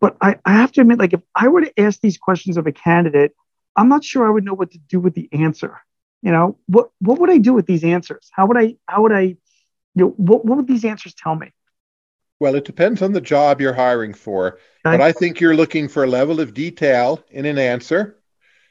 [0.00, 2.66] but I, I have to admit, like if I were to ask these questions of
[2.66, 3.32] a candidate,
[3.74, 5.80] I'm not sure I would know what to do with the answer.
[6.22, 8.28] You know, what what would I do with these answers?
[8.32, 9.36] How would I how would I, you
[9.94, 11.52] know, what, what would these answers tell me?
[12.40, 14.58] Well, it depends on the job you're hiring for.
[14.82, 18.16] But I think you're looking for a level of detail in an answer.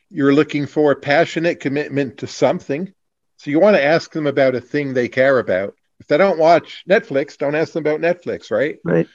[0.10, 2.92] You're looking for a passionate commitment to something.
[3.38, 5.76] So you want to ask them about a thing they care about.
[6.00, 8.80] If they don't watch Netflix, don't ask them about Netflix, right?
[8.84, 9.08] Right.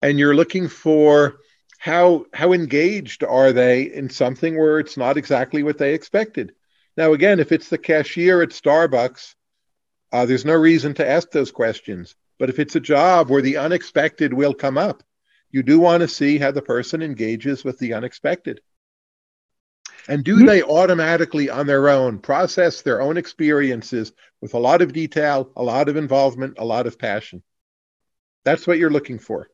[0.00, 1.36] And you're looking for
[1.78, 6.54] how how engaged are they in something where it's not exactly what they expected.
[6.96, 9.34] Now, again, if it's the cashier at Starbucks,
[10.12, 12.16] uh, there's no reason to ask those questions.
[12.38, 15.02] But if it's a job where the unexpected will come up,
[15.50, 18.60] you do want to see how the person engages with the unexpected.
[20.08, 20.46] And do hmm.
[20.46, 25.62] they automatically, on their own, process their own experiences with a lot of detail, a
[25.62, 27.42] lot of involvement, a lot of passion?
[28.44, 29.48] That's what you're looking for.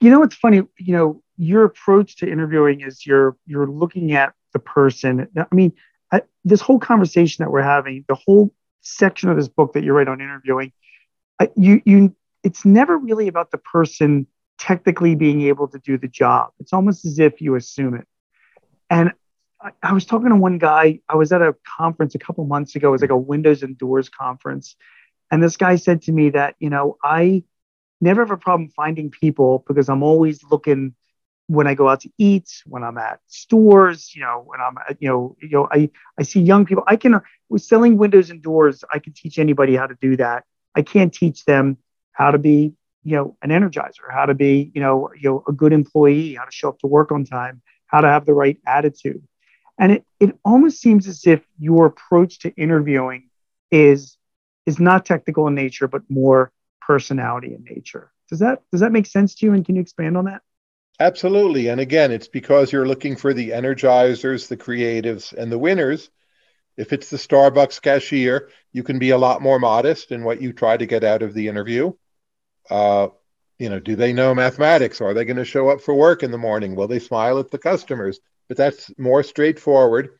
[0.00, 0.62] You know, it's funny.
[0.78, 5.28] You know, your approach to interviewing is you're you're looking at the person.
[5.36, 5.72] I mean,
[6.12, 9.92] I, this whole conversation that we're having, the whole section of this book that you
[9.92, 10.72] write on interviewing,
[11.56, 14.26] you you it's never really about the person
[14.58, 16.50] technically being able to do the job.
[16.58, 18.06] It's almost as if you assume it.
[18.90, 19.12] And
[19.60, 21.00] I, I was talking to one guy.
[21.08, 22.88] I was at a conference a couple months ago.
[22.88, 24.76] It was like a Windows and Doors conference,
[25.30, 27.44] and this guy said to me that you know I
[28.00, 30.94] never have a problem finding people because I'm always looking
[31.48, 34.98] when I go out to eat, when I'm at stores, you know, when I'm, at,
[35.00, 36.84] you know, you know, I, I see young people.
[36.86, 40.44] I can, with selling windows and doors, I can teach anybody how to do that.
[40.74, 41.78] I can't teach them
[42.12, 45.52] how to be, you know, an energizer, how to be, you know, you know, a
[45.52, 48.58] good employee, how to show up to work on time, how to have the right
[48.66, 49.22] attitude.
[49.78, 53.30] And it, it almost seems as if your approach to interviewing
[53.70, 54.16] is
[54.66, 58.12] is not technical in nature, but more personality in nature.
[58.28, 59.52] Does that does that make sense to you?
[59.52, 60.42] And can you expand on that?
[61.00, 61.68] Absolutely.
[61.68, 66.10] And again, it's because you're looking for the energizers, the creatives, and the winners
[66.78, 70.52] if it's the Starbucks cashier, you can be a lot more modest in what you
[70.52, 71.92] try to get out of the interview.
[72.70, 73.08] Uh,
[73.58, 75.00] you know, do they know mathematics?
[75.00, 76.76] Are they going to show up for work in the morning?
[76.76, 78.20] Will they smile at the customers?
[78.46, 80.10] But that's more straightforward.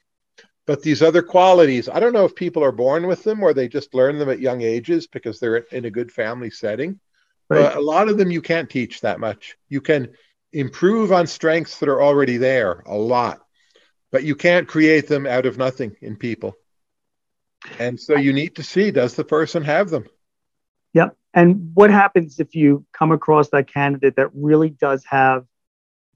[0.67, 3.69] But these other qualities, I don't know if people are born with them or they
[3.69, 6.99] just learn them at young ages because they're in a good family setting.
[7.49, 7.63] Right.
[7.63, 9.57] But a lot of them you can't teach that much.
[9.69, 10.09] You can
[10.53, 13.41] improve on strengths that are already there a lot
[14.11, 16.57] but you can't create them out of nothing in people.
[17.79, 20.07] And so you need to see does the person have them?
[20.95, 21.17] Yep.
[21.35, 25.45] And what happens if you come across that candidate that really does have,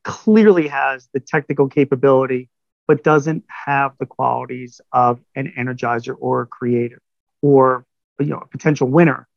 [0.04, 2.48] clearly has the technical capability,
[2.86, 7.00] but doesn't have the qualities of an energizer or a creator
[7.40, 7.84] or
[8.18, 9.28] you know a potential winner,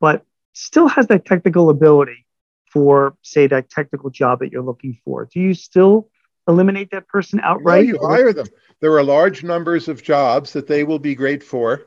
[0.00, 2.26] but still has that technical ability
[2.72, 5.28] for say that technical job that you're looking for?
[5.32, 6.08] Do you still
[6.48, 7.86] eliminate that person outright?
[7.86, 8.46] you hire them.
[8.80, 11.86] There are large numbers of jobs that they will be great for.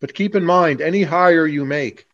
[0.00, 2.06] But keep in mind, any hire you make,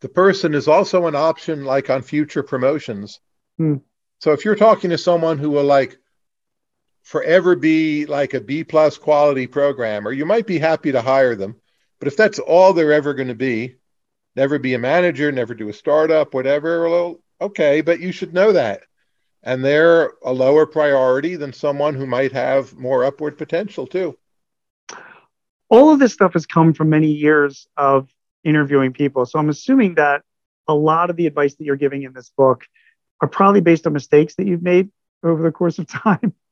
[0.00, 3.20] the person is also an option like on future promotions.
[3.58, 3.76] Hmm.
[4.18, 5.98] So if you're talking to someone who will like
[7.02, 11.56] forever be like a B plus quality programmer, you might be happy to hire them.
[11.98, 13.76] But if that's all they're ever going to be,
[14.36, 18.52] never be a manager, never do a startup, whatever, well, okay, but you should know
[18.52, 18.82] that
[19.42, 24.16] and they're a lower priority than someone who might have more upward potential too.
[25.68, 28.08] All of this stuff has come from many years of
[28.44, 29.24] interviewing people.
[29.26, 30.22] So I'm assuming that
[30.66, 32.64] a lot of the advice that you're giving in this book
[33.20, 34.90] are probably based on mistakes that you've made
[35.22, 36.34] over the course of time.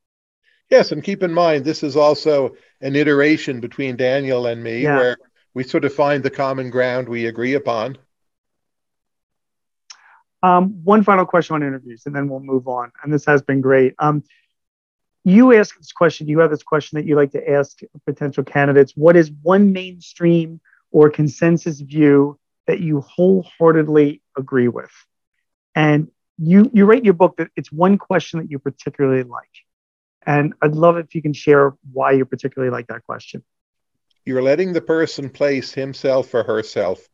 [0.69, 4.97] Yes, and keep in mind this is also an iteration between Daniel and me yeah.
[4.97, 5.17] where
[5.55, 7.97] we sort of find the common ground we agree upon.
[10.41, 12.91] Um, one final question on interviews, and then we'll move on.
[13.03, 13.93] And this has been great.
[13.99, 14.23] Um,
[15.25, 16.27] you ask this question.
[16.27, 18.93] You have this question that you like to ask potential candidates.
[18.95, 24.91] What is one mainstream or consensus view that you wholeheartedly agree with.
[25.75, 29.49] And you you write in your book that it's one question that you particularly like.
[30.25, 33.43] And I'd love if you can share why you particularly like that question.
[34.25, 37.07] You're letting the person place himself or herself.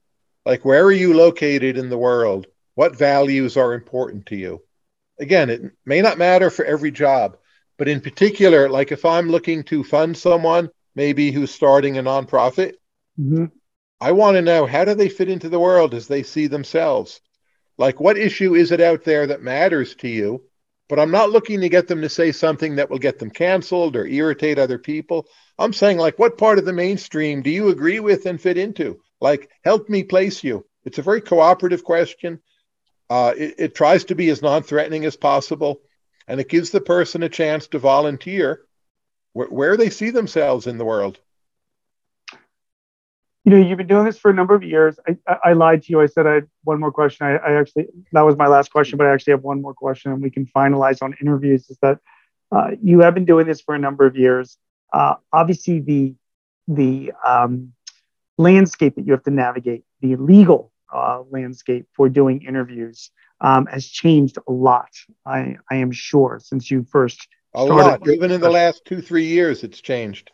[0.45, 2.47] Like, where are you located in the world?
[2.75, 4.61] What values are important to you?
[5.19, 7.37] Again, it may not matter for every job,
[7.77, 12.73] but in particular, like if I'm looking to fund someone, maybe who's starting a nonprofit,
[13.19, 13.45] mm-hmm.
[13.99, 17.21] I want to know how do they fit into the world as they see themselves?
[17.77, 20.43] Like, what issue is it out there that matters to you?
[20.87, 23.95] But I'm not looking to get them to say something that will get them canceled
[23.95, 25.27] or irritate other people.
[25.57, 28.99] I'm saying, like, what part of the mainstream do you agree with and fit into?
[29.19, 30.65] Like, help me place you.
[30.83, 32.39] It's a very cooperative question.
[33.09, 35.81] Uh, it, it tries to be as non threatening as possible,
[36.27, 38.61] and it gives the person a chance to volunteer
[39.33, 41.19] where, where they see themselves in the world
[43.45, 44.99] you know, you've been doing this for a number of years.
[45.07, 46.01] I, I, I lied to you.
[46.01, 47.27] I said I had one more question.
[47.27, 50.11] I, I, actually, that was my last question, but I actually have one more question
[50.11, 51.99] and we can finalize on interviews is that
[52.51, 54.57] uh, you have been doing this for a number of years.
[54.91, 56.15] Uh, obviously, the,
[56.67, 57.73] the um,
[58.39, 63.87] landscape that you have to navigate, the legal uh, landscape for doing interviews um, has
[63.87, 64.89] changed a lot.
[65.25, 68.07] I, I am sure since you first a lot.
[68.07, 70.31] Even in the last two, three years, it's changed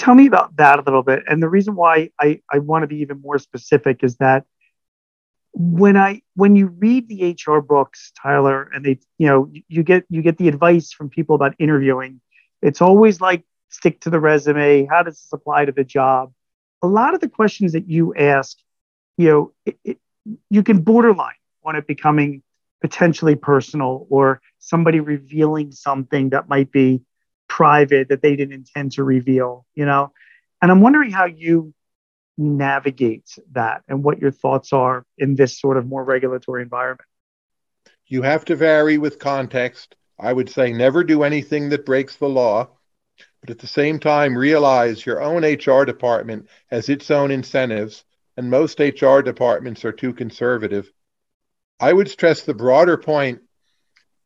[0.00, 1.22] tell me about that a little bit.
[1.26, 4.44] And the reason why I, I want to be even more specific is that
[5.52, 10.04] when I when you read the HR books, Tyler, and they you know you get
[10.08, 12.20] you get the advice from people about interviewing.
[12.62, 14.86] It's always like stick to the resume.
[14.86, 16.32] How does this apply to the job?
[16.82, 18.56] A lot of the questions that you ask,
[19.16, 19.98] you know, it, it,
[20.48, 22.42] you can borderline on it becoming
[22.80, 27.02] potentially personal or somebody revealing something that might be
[27.48, 30.12] private that they didn't intend to reveal, you know?
[30.62, 31.74] And I'm wondering how you
[32.38, 37.00] navigate that and what your thoughts are in this sort of more regulatory environment.
[38.06, 39.94] You have to vary with context.
[40.18, 42.68] I would say never do anything that breaks the law,
[43.40, 48.04] but at the same time, realize your own HR department has its own incentives,
[48.40, 50.90] and most HR departments are too conservative.
[51.78, 53.40] I would stress the broader point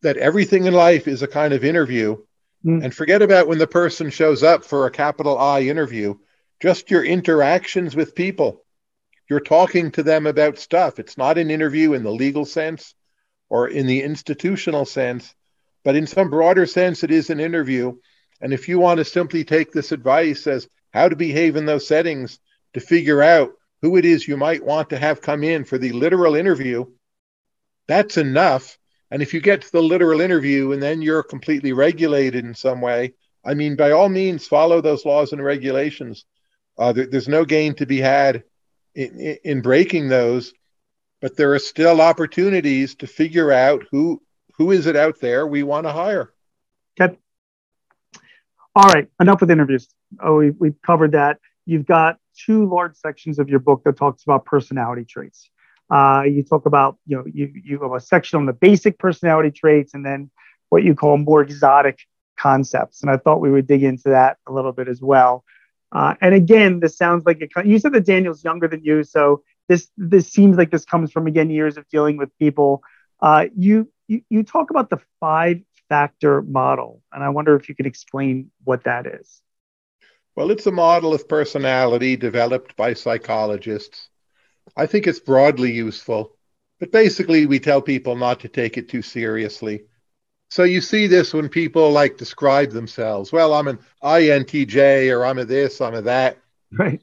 [0.02, 2.16] that everything in life is a kind of interview
[2.64, 2.82] Mm.
[2.82, 6.16] And forget about when the person shows up for a capital I interview,
[6.60, 8.64] just your interactions with people.
[9.28, 10.98] You're talking to them about stuff.
[10.98, 12.94] It's not an interview in the legal sense
[13.50, 15.34] or in the institutional sense,
[15.82, 17.96] but in some broader sense, it is an interview.
[18.40, 21.86] And if you want to simply take this advice as how to behave in those
[21.86, 22.38] settings
[22.72, 23.52] to figure out
[23.84, 26.86] who it is you might want to have come in for the literal interview,
[27.86, 28.78] that's enough
[29.14, 32.80] and if you get to the literal interview and then you're completely regulated in some
[32.80, 36.24] way, I mean, by all means, follow those laws and regulations.
[36.76, 38.42] Uh, there, there's no gain to be had
[38.96, 40.52] in, in, in breaking those,
[41.20, 44.20] but there are still opportunities to figure out who
[44.56, 46.32] who is it out there we want to hire.
[47.00, 47.16] Okay.
[48.74, 49.88] All right, enough with interviews.
[50.20, 51.38] Oh, we, we've covered that.
[51.66, 55.50] You've got two large sections of your book that talks about personality traits.
[55.90, 59.50] Uh, you talk about, you know, you, you have a section on the basic personality
[59.50, 60.30] traits and then
[60.70, 62.00] what you call more exotic
[62.36, 63.02] concepts.
[63.02, 65.44] And I thought we would dig into that a little bit as well.
[65.92, 69.88] Uh, and again, this sounds like you said that Daniel's younger than you, so this
[69.96, 72.82] this seems like this comes from again years of dealing with people.
[73.20, 77.76] Uh, you, you you talk about the five factor model, and I wonder if you
[77.76, 79.40] could explain what that is.
[80.36, 84.08] Well, it's a model of personality developed by psychologists
[84.76, 86.36] I think it's broadly useful,
[86.80, 89.84] but basically, we tell people not to take it too seriously.
[90.48, 93.32] So you see this when people like describe themselves.
[93.32, 96.38] Well, I'm an INTJ, or I'm a this, I'm a that.
[96.72, 97.00] Right.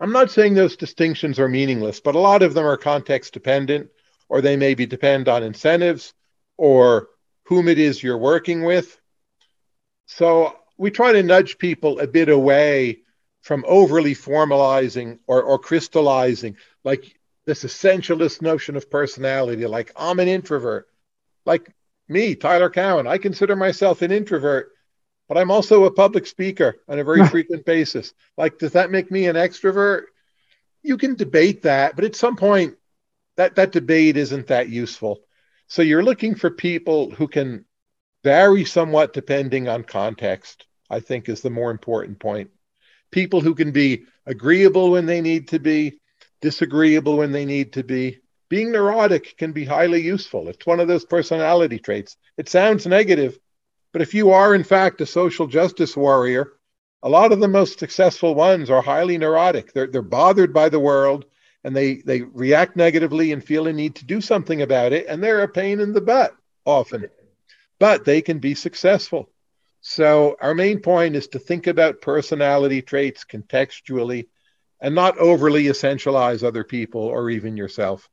[0.00, 3.90] I'm not saying those distinctions are meaningless, but a lot of them are context dependent,
[4.28, 6.14] or they maybe depend on incentives
[6.56, 7.08] or
[7.44, 8.98] whom it is you're working with.
[10.06, 12.98] So we try to nudge people a bit away
[13.42, 20.26] from overly formalizing or, or crystallizing like this essentialist notion of personality like i'm an
[20.26, 20.88] introvert.
[21.46, 21.72] Like
[22.08, 24.72] me tyler cowen i consider myself an introvert
[25.28, 28.12] but i'm also a public speaker on a very frequent basis.
[28.36, 30.06] Like does that make me an extrovert?
[30.82, 32.74] You can debate that but at some point
[33.36, 35.20] that that debate isn't that useful.
[35.68, 37.66] So you're looking for people who can
[38.24, 42.50] vary somewhat depending on context i think is the more important point
[43.12, 46.00] people who can be agreeable when they need to be,
[46.40, 48.18] disagreeable when they need to be.
[48.48, 50.48] Being neurotic can be highly useful.
[50.48, 52.16] It's one of those personality traits.
[52.36, 53.38] It sounds negative,
[53.92, 56.52] but if you are, in fact, a social justice warrior,
[57.02, 59.72] a lot of the most successful ones are highly neurotic.
[59.72, 61.24] They're, they're bothered by the world
[61.64, 65.22] and they they react negatively and feel a need to do something about it and
[65.22, 66.34] they're a pain in the butt
[66.66, 67.08] often
[67.78, 69.30] but they can be successful
[69.82, 74.28] so our main point is to think about personality traits contextually
[74.80, 78.08] and not overly essentialize other people or even yourself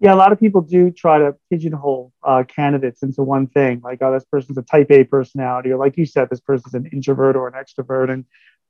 [0.00, 4.00] yeah, a lot of people do try to pigeonhole uh, candidates into one thing, like,
[4.00, 7.34] oh, this person's a type A personality, or like you said, this person's an introvert
[7.34, 8.10] or an extrovert.
[8.10, 8.24] And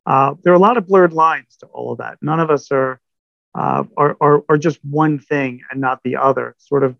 [0.07, 2.17] uh, there are a lot of blurred lines to all of that.
[2.23, 2.99] None of us are,
[3.55, 6.51] uh, are, are, are just one thing and not the other.
[6.51, 6.97] It sort of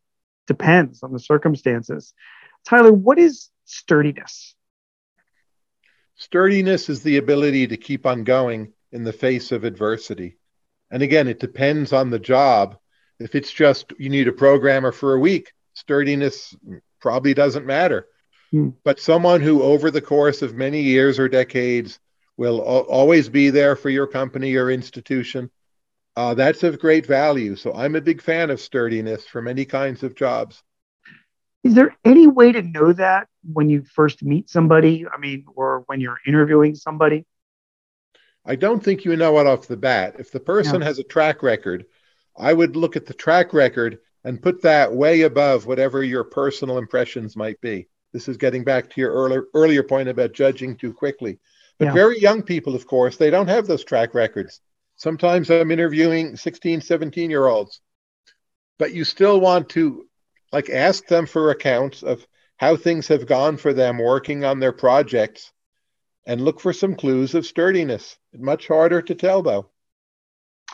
[0.47, 2.13] depends on the circumstances.
[2.67, 4.55] Tyler, what is sturdiness?
[6.19, 10.37] Sturdiness is the ability to keep on going in the face of adversity.
[10.91, 12.79] And again, it depends on the job
[13.19, 16.55] if it's just you need a programmer for a week, sturdiness
[17.01, 18.07] probably doesn't matter.
[18.51, 18.71] Hmm.
[18.85, 21.99] But someone who, over the course of many years or decades,
[22.37, 25.51] will always be there for your company or institution,
[26.17, 27.57] uh, that's of great value.
[27.57, 30.63] So I'm a big fan of sturdiness for many kinds of jobs.
[31.65, 35.07] Is there any way to know that when you first meet somebody?
[35.07, 37.25] I mean, or when you're interviewing somebody?
[38.45, 40.17] I don't think you know it off the bat.
[40.19, 40.87] If the person yeah.
[40.87, 41.87] has a track record
[42.39, 46.79] I would look at the track record and put that way above whatever your personal
[46.79, 47.89] impressions might be.
[48.13, 51.39] This is getting back to your earlier earlier point about judging too quickly.
[51.79, 51.93] But yeah.
[51.93, 54.61] very young people, of course, they don't have those track records.
[54.97, 57.81] Sometimes I'm interviewing 16, 17 year olds,
[58.79, 60.07] but you still want to
[60.53, 62.27] like ask them for accounts of
[62.59, 65.53] how things have gone for them working on their projects
[66.27, 68.19] and look for some clues of sturdiness.
[68.37, 69.71] Much harder to tell though.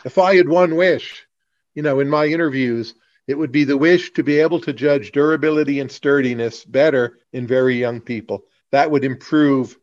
[0.03, 1.25] If I had one wish,
[1.73, 2.95] you know, in my interviews,
[3.27, 7.47] it would be the wish to be able to judge durability and sturdiness better in
[7.47, 8.43] very young people.
[8.71, 9.77] That would improve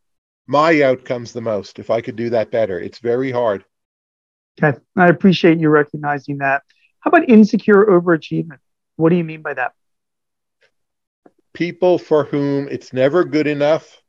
[0.47, 2.79] my outcomes the most if I could do that better.
[2.79, 3.65] It's very hard.
[4.63, 4.79] Okay.
[4.97, 6.63] I appreciate you recognizing that.
[7.01, 8.59] How about insecure overachievement?
[8.97, 9.73] What do you mean by that?
[11.53, 14.03] People for whom it's never good enough.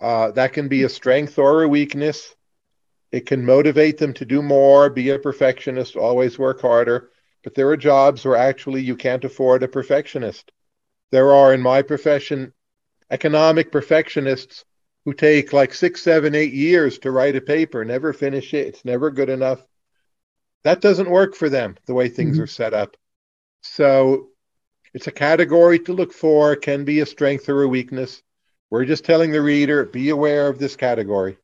[0.00, 2.34] Uh, that can be a strength or a weakness.
[3.12, 7.10] It can motivate them to do more, be a perfectionist, always work harder.
[7.44, 10.50] But there are jobs where actually you can't afford a perfectionist.
[11.12, 12.52] There are, in my profession,
[13.10, 14.64] economic perfectionists
[15.04, 18.66] who take like six, seven, eight years to write a paper, never finish it.
[18.66, 19.64] It's never good enough.
[20.64, 22.42] That doesn't work for them the way things mm-hmm.
[22.42, 22.96] are set up.
[23.62, 24.30] So
[24.96, 28.22] it's a category to look for, can be a strength or a weakness.
[28.70, 31.36] We're just telling the reader be aware of this category.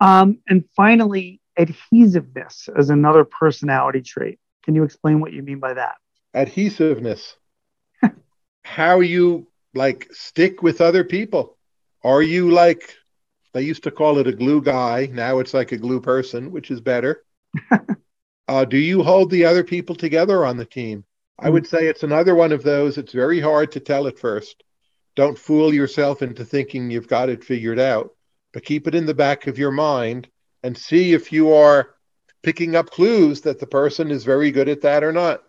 [0.00, 4.40] Um, and finally, adhesiveness as another personality trait.
[4.64, 5.94] Can you explain what you mean by that?
[6.34, 7.36] Adhesiveness.
[8.64, 11.56] How you like stick with other people.
[12.02, 12.96] Are you like
[13.52, 16.72] they used to call it a glue guy, now it's like a glue person, which
[16.72, 17.24] is better.
[18.48, 21.04] uh, do you hold the other people together on the team?
[21.38, 22.98] I would say it's another one of those.
[22.98, 24.62] It's very hard to tell at first.
[25.16, 28.14] Don't fool yourself into thinking you've got it figured out
[28.54, 30.28] but keep it in the back of your mind
[30.62, 31.90] and see if you are
[32.42, 35.42] picking up clues that the person is very good at that or not.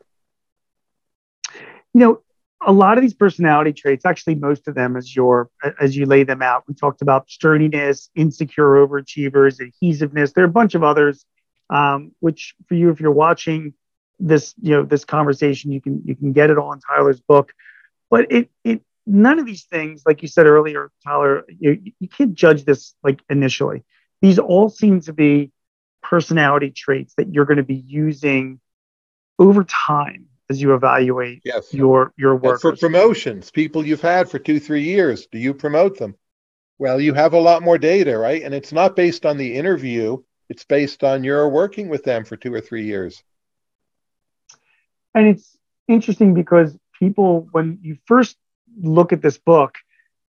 [1.94, 2.22] You know,
[2.66, 6.24] a lot of these personality traits, actually most of them as your as you lay
[6.24, 10.34] them out, we talked about sturdiness, insecure overachievers, adhesiveness.
[10.34, 11.26] There are a bunch of others,
[11.70, 13.74] um, which for you, if you're watching
[14.20, 17.54] this, you know, this conversation, you can you can get it all in Tyler's book.
[18.10, 22.34] But it it none of these things, like you said earlier, Tyler, you, you can't
[22.34, 23.84] judge this like initially.
[24.22, 25.52] These all seem to be
[26.02, 28.60] personality traits that you're going to be using
[29.40, 31.74] over time as you evaluate yes.
[31.74, 32.62] your your work.
[32.62, 36.16] For promotions, people you've had for two, three years, do you promote them?
[36.78, 38.42] Well, you have a lot more data, right?
[38.44, 40.18] And it's not based on the interview,
[40.50, 43.24] it's based on your working with them for two or three years.
[45.16, 45.58] And it's
[45.88, 48.38] interesting because people, when you first
[48.80, 49.76] look at this book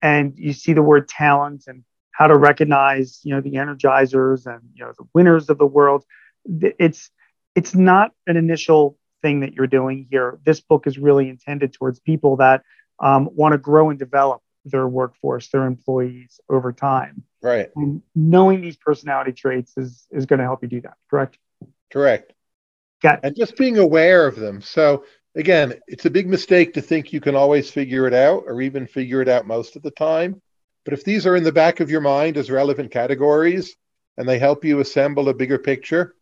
[0.01, 4.61] and you see the word talent and how to recognize you know the energizers and
[4.73, 6.03] you know the winners of the world
[6.45, 7.09] it's
[7.55, 10.39] it's not an initial thing that you're doing here.
[10.43, 12.63] This book is really intended towards people that
[12.99, 17.23] um, want to grow and develop their workforce their employees over time.
[17.41, 17.69] Right.
[17.75, 21.37] And knowing these personality traits is is going to help you do that correct?
[21.91, 22.33] Correct
[23.01, 25.03] Got and just being aware of them so
[25.35, 28.87] again, it's a big mistake to think you can always figure it out or even
[28.87, 30.41] figure it out most of the time.
[30.83, 33.75] But if these are in the back of your mind as relevant categories
[34.17, 36.15] and they help you assemble a bigger picture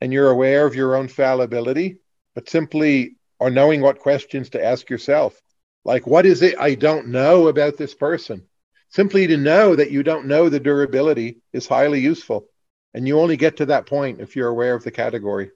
[0.00, 1.98] and you're aware of your own fallibility,
[2.34, 5.40] but simply are knowing what questions to ask yourself,
[5.84, 8.46] like, what is it I don't know about this person?
[8.90, 12.48] Simply to know that you don't know the durability is highly useful.
[12.94, 15.50] And you only get to that point if you're aware of the category.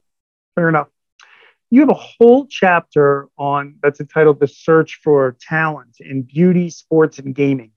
[0.54, 0.88] Fair enough.
[1.70, 7.18] You have a whole chapter on that's entitled The Search for Talent in Beauty, Sports,
[7.18, 7.70] and Gaming.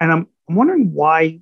[0.00, 1.40] And I'm, I'm wondering why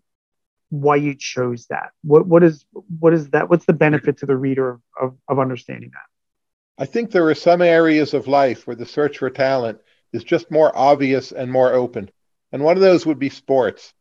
[0.71, 1.91] why you chose that.
[2.03, 2.65] What what is
[2.99, 3.49] what is that?
[3.49, 6.83] What's the benefit to the reader of, of understanding that?
[6.83, 9.79] I think there are some areas of life where the search for talent
[10.13, 12.11] is just more obvious and more open.
[12.53, 13.93] And one of those would be sports.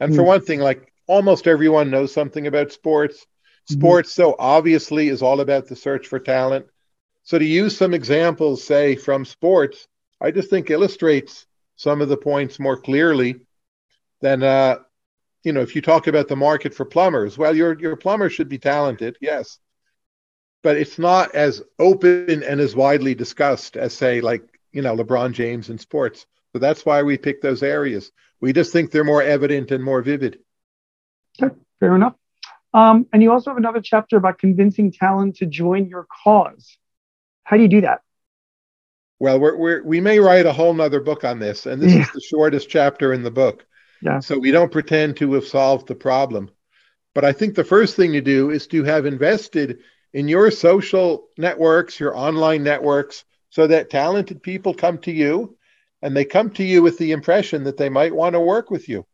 [0.00, 0.16] And mm.
[0.16, 0.28] for hmm.
[0.28, 3.26] one thing, like almost everyone knows something about sports.
[3.68, 3.80] Mm-hmm.
[3.80, 4.22] Sports, mm-hmm.
[4.22, 6.66] so obviously, is all about the search for talent.
[7.22, 9.88] So to use some examples, say from sports,
[10.20, 11.46] I just think illustrates
[11.76, 13.46] some of the points more clearly
[14.20, 14.76] than uh,
[15.42, 15.60] you know.
[15.60, 19.16] If you talk about the market for plumbers, well, your your plumber should be talented,
[19.20, 19.58] yes,
[20.62, 24.42] but it's not as open and as widely discussed as say like
[24.72, 26.26] you know LeBron James in sports.
[26.52, 28.12] So that's why we pick those areas.
[28.40, 30.38] We just think they're more evident and more vivid.
[31.42, 32.14] Okay, fair enough.
[32.74, 36.76] Um, and you also have another chapter about convincing talent to join your cause.
[37.44, 38.00] How do you do that?
[39.20, 42.02] Well, we're, we're, we may write a whole nother book on this, and this yeah.
[42.02, 43.64] is the shortest chapter in the book.
[44.02, 44.18] Yeah.
[44.18, 46.50] So we don't pretend to have solved the problem.
[47.14, 49.78] But I think the first thing to do is to have invested
[50.12, 55.56] in your social networks, your online networks, so that talented people come to you
[56.02, 58.88] and they come to you with the impression that they might want to work with
[58.88, 59.06] you.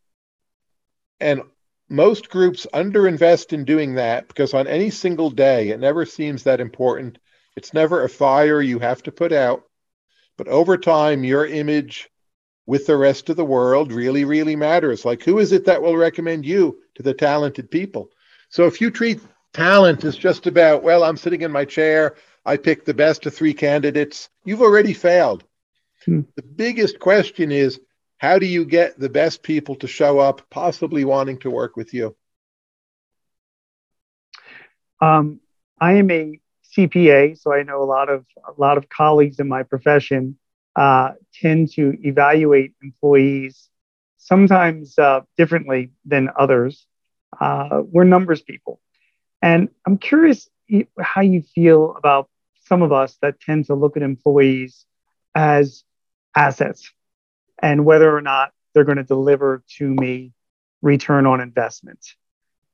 [1.21, 1.43] And
[1.91, 6.61] most groups underinvest in doing that because on any single day, it never seems that
[6.61, 7.19] important
[7.57, 9.65] it's never a fire you have to put out.
[10.37, 12.09] But over time, your image
[12.65, 15.05] with the rest of the world really, really matters.
[15.05, 18.11] Like, who is it that will recommend you to the talented people?
[18.49, 19.21] So if you treat
[19.53, 22.17] talent as just about, well, I'm sitting in my chair,
[22.47, 25.45] I pick the best of three candidates, you've already failed.
[26.05, 26.23] Hmm.
[26.37, 27.81] The biggest question is,
[28.21, 31.95] how do you get the best people to show up, possibly wanting to work with
[31.95, 32.15] you?
[35.01, 35.41] Um,
[35.81, 36.39] I am a
[36.77, 40.37] CPA, so I know a lot of a lot of colleagues in my profession
[40.77, 43.71] uh, tend to evaluate employees
[44.19, 46.87] sometimes uh, differently than others.
[47.41, 48.83] Uh, we're numbers people,
[49.41, 50.47] and I'm curious
[51.01, 52.29] how you feel about
[52.67, 54.85] some of us that tend to look at employees
[55.35, 55.85] as
[56.37, 56.93] assets
[57.63, 60.33] and whether or not they're going to deliver to me
[60.83, 62.05] return on investment.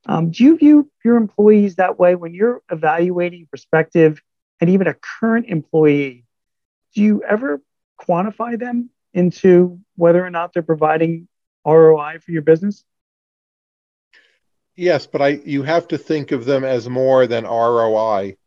[0.05, 4.21] Um, do you view your employees that way when you're evaluating prospective
[4.61, 6.25] and even a current employee?
[6.95, 7.61] Do you ever
[7.99, 11.27] quantify them into whether or not they're providing
[11.65, 12.85] ROI for your business?
[14.75, 18.37] Yes, but I you have to think of them as more than ROI.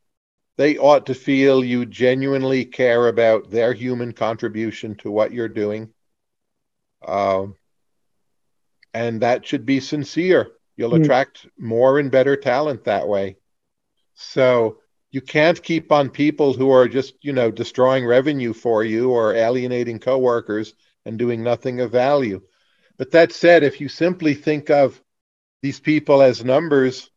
[0.57, 5.93] They ought to feel you genuinely care about their human contribution to what you're doing.
[7.07, 7.57] Um,
[8.93, 10.51] and that should be sincere.
[10.77, 11.03] You'll mm.
[11.03, 13.37] attract more and better talent that way.
[14.15, 14.79] So
[15.11, 19.35] you can't keep on people who are just, you know, destroying revenue for you or
[19.35, 20.75] alienating coworkers
[21.05, 22.43] and doing nothing of value.
[22.97, 25.01] But that said, if you simply think of
[25.63, 27.11] these people as numbers,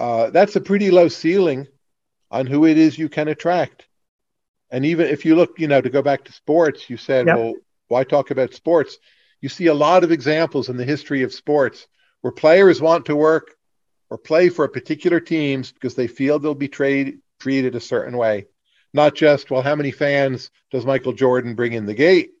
[0.00, 1.68] uh, that's a pretty low ceiling
[2.30, 3.86] on who it is you can attract.
[4.70, 7.36] And even if you look, you know, to go back to sports, you said, yep.
[7.36, 7.54] well,
[7.92, 8.98] why talk about sports?
[9.40, 11.86] You see a lot of examples in the history of sports
[12.22, 13.54] where players want to work
[14.08, 18.16] or play for a particular teams because they feel they'll be trade, treated a certain
[18.16, 18.46] way.
[18.94, 22.32] Not just, well, how many fans does Michael Jordan bring in the gate?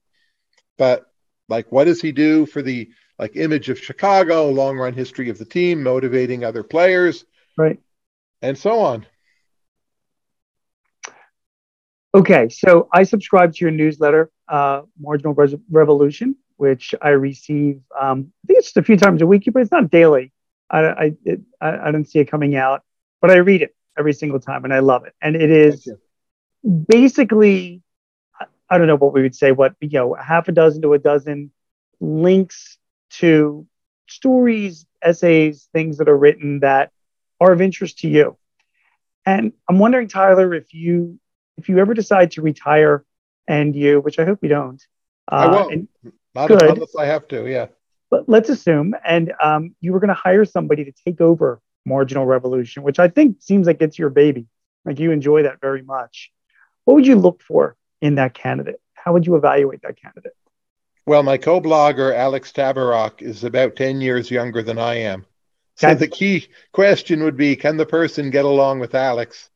[0.78, 1.06] But
[1.48, 5.38] like, what does he do for the like image of Chicago, long run history of
[5.38, 7.24] the team, motivating other players,
[7.56, 7.78] right,
[8.40, 9.06] and so on.
[12.14, 15.34] Okay, so I subscribe to your newsletter, uh, Marginal
[15.70, 17.80] Revolution, which I receive.
[17.98, 20.30] Um, I think it's just a few times a week, but it's not daily.
[20.68, 22.82] I I, it, I, I don't see it coming out,
[23.22, 25.14] but I read it every single time, and I love it.
[25.22, 25.90] And it is
[26.86, 27.82] basically,
[28.68, 30.98] I don't know what we would say, what you know, half a dozen to a
[30.98, 31.50] dozen
[31.98, 32.76] links
[33.12, 33.66] to
[34.06, 36.92] stories, essays, things that are written that
[37.40, 38.36] are of interest to you.
[39.24, 41.18] And I'm wondering, Tyler, if you
[41.56, 43.04] if you ever decide to retire,
[43.46, 44.82] and you, which I hope you don't,
[45.30, 45.88] uh, I won't.
[46.34, 46.62] Not Good.
[46.62, 47.66] unless I have to, yeah.
[48.10, 52.26] But let's assume, and um, you were going to hire somebody to take over Marginal
[52.26, 54.46] Revolution, which I think seems like it's your baby.
[54.84, 56.32] Like you enjoy that very much.
[56.84, 58.80] What would you look for in that candidate?
[58.94, 60.32] How would you evaluate that candidate?
[61.06, 65.26] Well, my co-blogger Alex Tabarrok is about 10 years younger than I am.
[65.76, 65.98] So okay.
[65.98, 69.48] the key question would be can the person get along with Alex?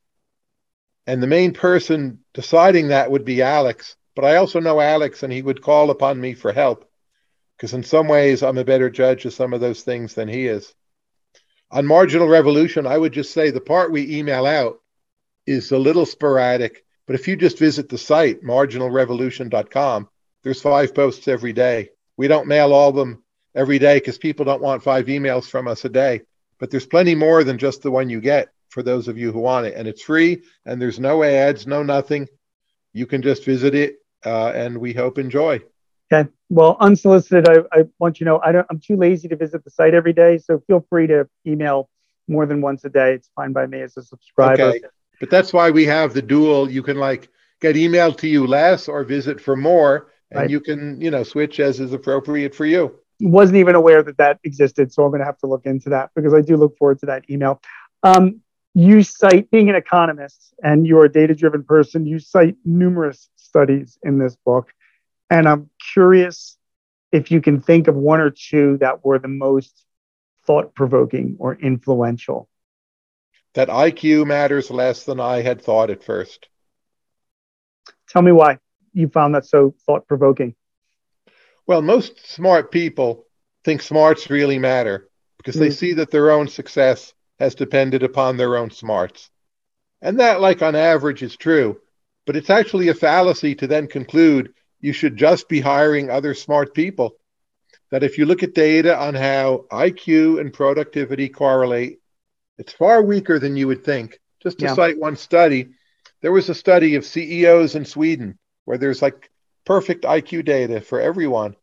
[1.06, 3.96] And the main person deciding that would be Alex.
[4.16, 6.90] But I also know Alex, and he would call upon me for help
[7.56, 10.46] because, in some ways, I'm a better judge of some of those things than he
[10.46, 10.74] is.
[11.70, 14.78] on Marginal Revolution, I would just say the part we email out
[15.46, 16.84] is a little sporadic.
[17.06, 20.08] But if you just visit the site, marginalrevolution.com,
[20.42, 21.90] there's five posts every day.
[22.16, 23.22] We don't mail all of them
[23.54, 26.22] every day because people don't want five emails from us a day.
[26.58, 29.40] But there's plenty more than just the one you get for those of you who
[29.40, 29.72] want it.
[29.74, 32.28] And it's free and there's no ads, no nothing.
[32.92, 35.62] You can just visit it uh, and we hope enjoy.
[36.12, 36.28] Okay.
[36.50, 39.64] Well, unsolicited, I, I want you to know I don't, I'm too lazy to visit
[39.64, 40.36] the site every day.
[40.36, 41.88] So feel free to email
[42.28, 43.14] more than once a day.
[43.14, 44.62] It's fine by me as a subscriber.
[44.62, 44.82] Okay.
[45.20, 46.70] But that's why we have the dual.
[46.70, 47.30] You can like
[47.62, 50.50] get emailed to you less or visit for more, and right.
[50.50, 52.94] you can, you know, switch as is appropriate for you.
[53.20, 54.92] Wasn't even aware that that existed.
[54.92, 57.06] So I'm going to have to look into that because I do look forward to
[57.06, 57.62] that email.
[58.02, 58.42] Um,
[58.76, 63.98] you cite being an economist and you're a data driven person, you cite numerous studies
[64.02, 64.70] in this book.
[65.30, 66.58] And I'm curious
[67.10, 69.82] if you can think of one or two that were the most
[70.46, 72.50] thought provoking or influential.
[73.54, 76.46] That IQ matters less than I had thought at first.
[78.10, 78.58] Tell me why
[78.92, 80.54] you found that so thought provoking.
[81.66, 83.24] Well, most smart people
[83.64, 85.08] think smarts really matter
[85.38, 85.60] because mm.
[85.60, 89.30] they see that their own success has depended upon their own smarts.
[90.00, 91.80] And that, like on average, is true.
[92.26, 96.74] But it's actually a fallacy to then conclude you should just be hiring other smart
[96.74, 97.16] people.
[97.90, 102.00] That if you look at data on how IQ and productivity correlate,
[102.58, 104.18] it's far weaker than you would think.
[104.42, 104.74] Just to yeah.
[104.74, 105.70] cite one study,
[106.20, 109.30] there was a study of CEOs in Sweden where there's like
[109.64, 111.56] perfect IQ data for everyone.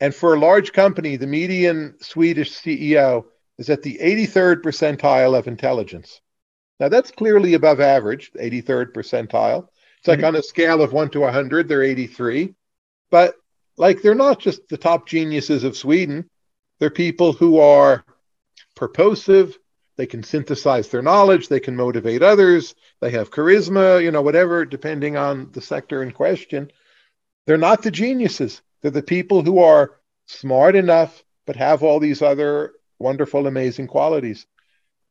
[0.00, 3.24] And for a large company, the median Swedish CEO
[3.58, 6.20] is at the 83rd percentile of intelligence.
[6.80, 9.68] Now, that's clearly above average, 83rd percentile.
[9.98, 10.26] It's like mm-hmm.
[10.26, 12.54] on a scale of one to 100, they're 83.
[13.10, 13.34] But
[13.76, 16.28] like they're not just the top geniuses of Sweden,
[16.78, 18.04] they're people who are
[18.76, 19.58] purposive.
[19.96, 21.48] They can synthesize their knowledge.
[21.48, 22.76] They can motivate others.
[23.00, 26.70] They have charisma, you know, whatever, depending on the sector in question.
[27.46, 28.62] They're not the geniuses.
[28.80, 34.46] They're the people who are smart enough, but have all these other wonderful, amazing qualities.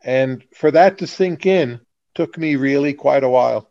[0.04, 1.80] And for that to sink in
[2.16, 3.70] took me really quite a while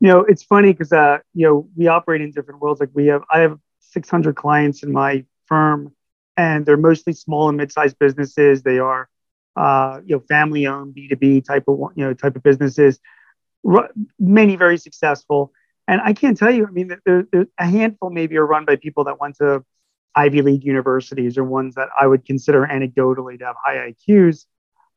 [0.00, 2.80] you know, it's funny because uh, you know, we operate in different worlds.
[2.80, 5.94] Like we have, I have 600 clients in my firm,
[6.36, 8.62] and they're mostly small and mid-sized businesses.
[8.62, 9.08] They are,
[9.56, 12.98] uh, you know, family-owned B2B type of you know type of businesses.
[13.68, 15.52] R- many very successful,
[15.86, 16.66] and I can't tell you.
[16.66, 19.62] I mean, there, there's a handful maybe are run by people that went to
[20.14, 24.46] Ivy League universities or ones that I would consider anecdotally to have high IQs.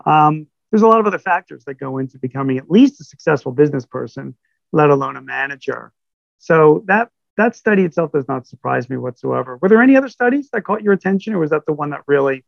[0.06, 3.52] Um, there's a lot of other factors that go into becoming at least a successful
[3.52, 4.36] business person
[4.74, 5.94] let alone a manager.
[6.40, 9.58] So that that study itself does not surprise me whatsoever.
[9.62, 12.02] Were there any other studies that caught your attention, or was that the one that
[12.06, 12.44] really,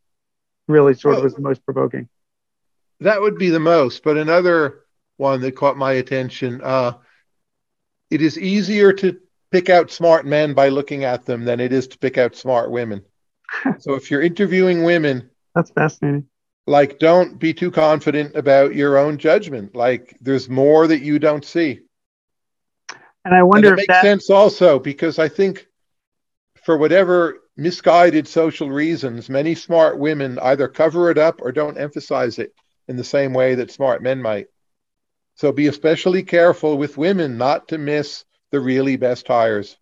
[0.68, 2.08] really sort well, of was the most provoking?
[3.00, 4.02] That would be the most.
[4.02, 4.84] But another
[5.16, 6.60] one that caught my attention.
[6.62, 6.94] Uh,
[8.10, 9.18] it is easier to
[9.56, 12.70] pick out smart men by looking at them than it is to pick out smart
[12.70, 13.02] women.
[13.78, 16.28] so if you're interviewing women, that's fascinating.
[16.66, 19.74] Like, don't be too confident about your own judgment.
[19.74, 21.80] Like, there's more that you don't see.
[23.24, 25.66] And I wonder and it if makes that sense also because I think
[26.64, 32.38] for whatever misguided social reasons, many smart women either cover it up or don't emphasize
[32.38, 32.52] it
[32.88, 34.48] in the same way that smart men might.
[35.36, 39.76] So be especially careful with women not to miss the really best tires.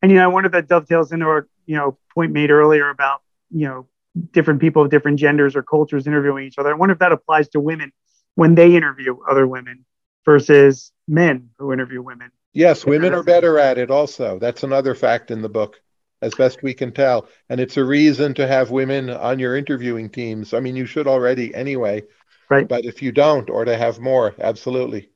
[0.00, 2.90] And you know, I wonder if that dovetails into our, you know, point made earlier
[2.90, 3.86] about, you know,
[4.32, 6.70] different people of different genders or cultures interviewing each other.
[6.70, 7.92] I wonder if that applies to women
[8.34, 9.84] when they interview other women
[10.24, 12.30] versus men who interview women.
[12.52, 14.38] Yes, women are better at it also.
[14.38, 15.80] That's another fact in the book,
[16.20, 17.28] as best we can tell.
[17.48, 20.52] And it's a reason to have women on your interviewing teams.
[20.52, 22.02] I mean, you should already anyway.
[22.50, 22.68] Right.
[22.68, 25.10] But if you don't, or to have more, absolutely.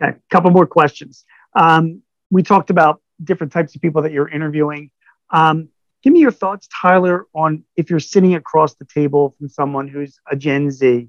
[0.00, 1.26] Okay, a couple more questions.
[1.54, 4.90] Um, we talked about different types of people that you're interviewing.
[5.30, 5.68] Um,
[6.02, 10.18] give me your thoughts, Tyler, on if you're sitting across the table from someone who's
[10.30, 11.08] a Gen Z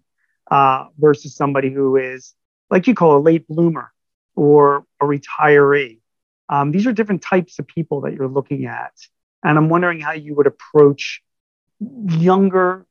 [0.51, 2.33] uh, versus somebody who is
[2.69, 3.91] like you call a late bloomer
[4.35, 5.99] or a retiree.
[6.49, 8.93] Um, these are different types of people that you're looking at.
[9.43, 11.21] And I'm wondering how you would approach
[11.79, 12.85] younger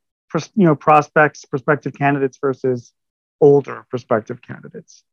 [0.55, 2.93] you know, prospects, prospective candidates versus
[3.41, 5.05] older prospective candidates.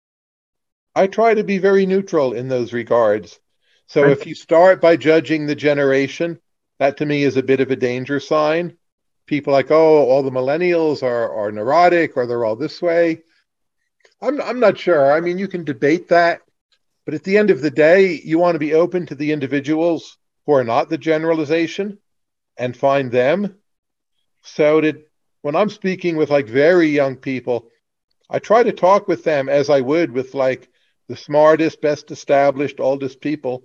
[0.96, 3.40] I try to be very neutral in those regards.
[3.88, 6.40] So if you start by judging the generation,
[6.80, 8.78] that to me is a bit of a danger sign.
[9.26, 13.22] People like, oh, all the millennials are, are neurotic or they're all this way.
[14.22, 15.12] I'm I'm not sure.
[15.12, 16.42] I mean, you can debate that,
[17.06, 20.18] but at the end of the day, you want to be open to the individuals
[20.46, 21.98] who are not the generalization
[22.58, 23.56] and find them.
[24.44, 25.02] So to
[25.42, 27.68] when I'm speaking with like very young people,
[28.30, 30.70] I try to talk with them as I would with like
[31.12, 33.64] the smartest, best established, oldest people,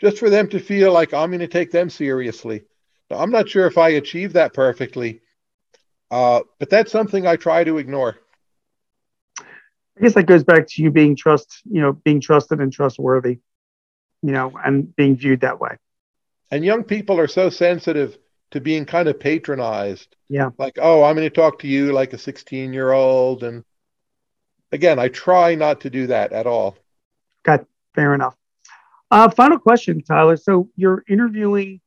[0.00, 2.64] just for them to feel like I'm going to take them seriously.
[3.08, 5.20] Now, I'm not sure if I achieve that perfectly,
[6.10, 8.18] uh, but that's something I try to ignore.
[9.40, 13.38] I guess that goes back to you being trust, you know, being trusted and trustworthy,
[14.22, 15.76] you know, and being viewed that way.
[16.50, 18.18] And young people are so sensitive
[18.50, 20.16] to being kind of patronized.
[20.28, 20.50] Yeah.
[20.58, 23.44] Like, oh, I'm going to talk to you like a 16 year old.
[23.44, 23.62] And
[24.72, 26.76] again, I try not to do that at all.
[27.48, 28.36] Okay, fair enough.
[29.10, 30.36] Uh, final question, Tyler.
[30.36, 31.80] So you're interviewing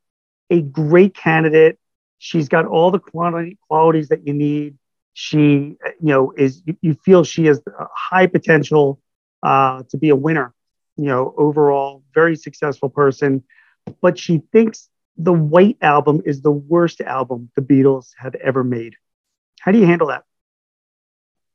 [0.49, 1.78] a great candidate.
[2.18, 4.78] She's got all the quality qualities that you need.
[5.14, 8.99] She, you know, is you, feel she has a high potential
[9.43, 10.53] uh, to be a winner.
[10.97, 13.43] You know, overall, very successful person,
[14.01, 18.95] but she thinks the White Album is the worst album the Beatles have ever made.
[19.59, 20.24] How do you handle that?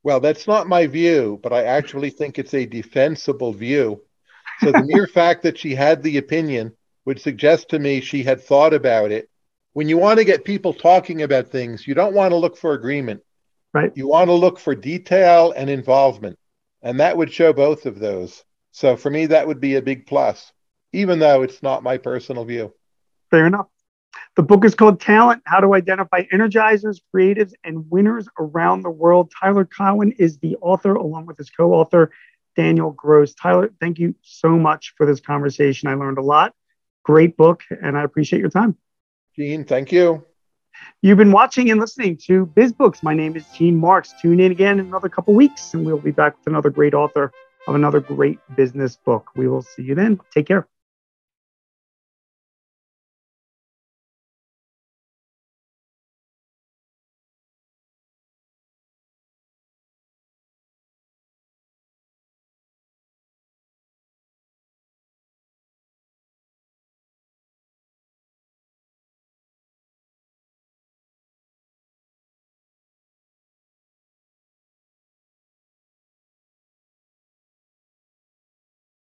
[0.07, 4.05] Well, that's not my view, but I actually think it's a defensible view.
[4.61, 8.41] So the mere fact that she had the opinion would suggest to me she had
[8.41, 9.29] thought about it.
[9.73, 12.73] When you want to get people talking about things, you don't want to look for
[12.73, 13.23] agreement.
[13.75, 13.91] Right.
[13.97, 16.39] You want to look for detail and involvement.
[16.83, 18.45] And that would show both of those.
[18.71, 20.53] So for me, that would be a big plus,
[20.93, 22.73] even though it's not my personal view.
[23.33, 23.67] Fair enough.
[24.37, 29.33] The book is called Talent How to Identify Energizers, Creatives, and Winners Around the World.
[29.39, 32.11] Tyler Cowen is the author, along with his co author,
[32.55, 33.35] Daniel Gross.
[33.35, 35.89] Tyler, thank you so much for this conversation.
[35.89, 36.55] I learned a lot.
[37.05, 38.77] Great book, and I appreciate your time.
[39.37, 40.25] Gene, thank you.
[41.03, 43.03] You've been watching and listening to BizBooks.
[43.03, 44.15] My name is Gene Marks.
[44.21, 47.33] Tune in again in another couple weeks, and we'll be back with another great author
[47.67, 49.31] of another great business book.
[49.35, 50.21] We will see you then.
[50.33, 50.69] Take care.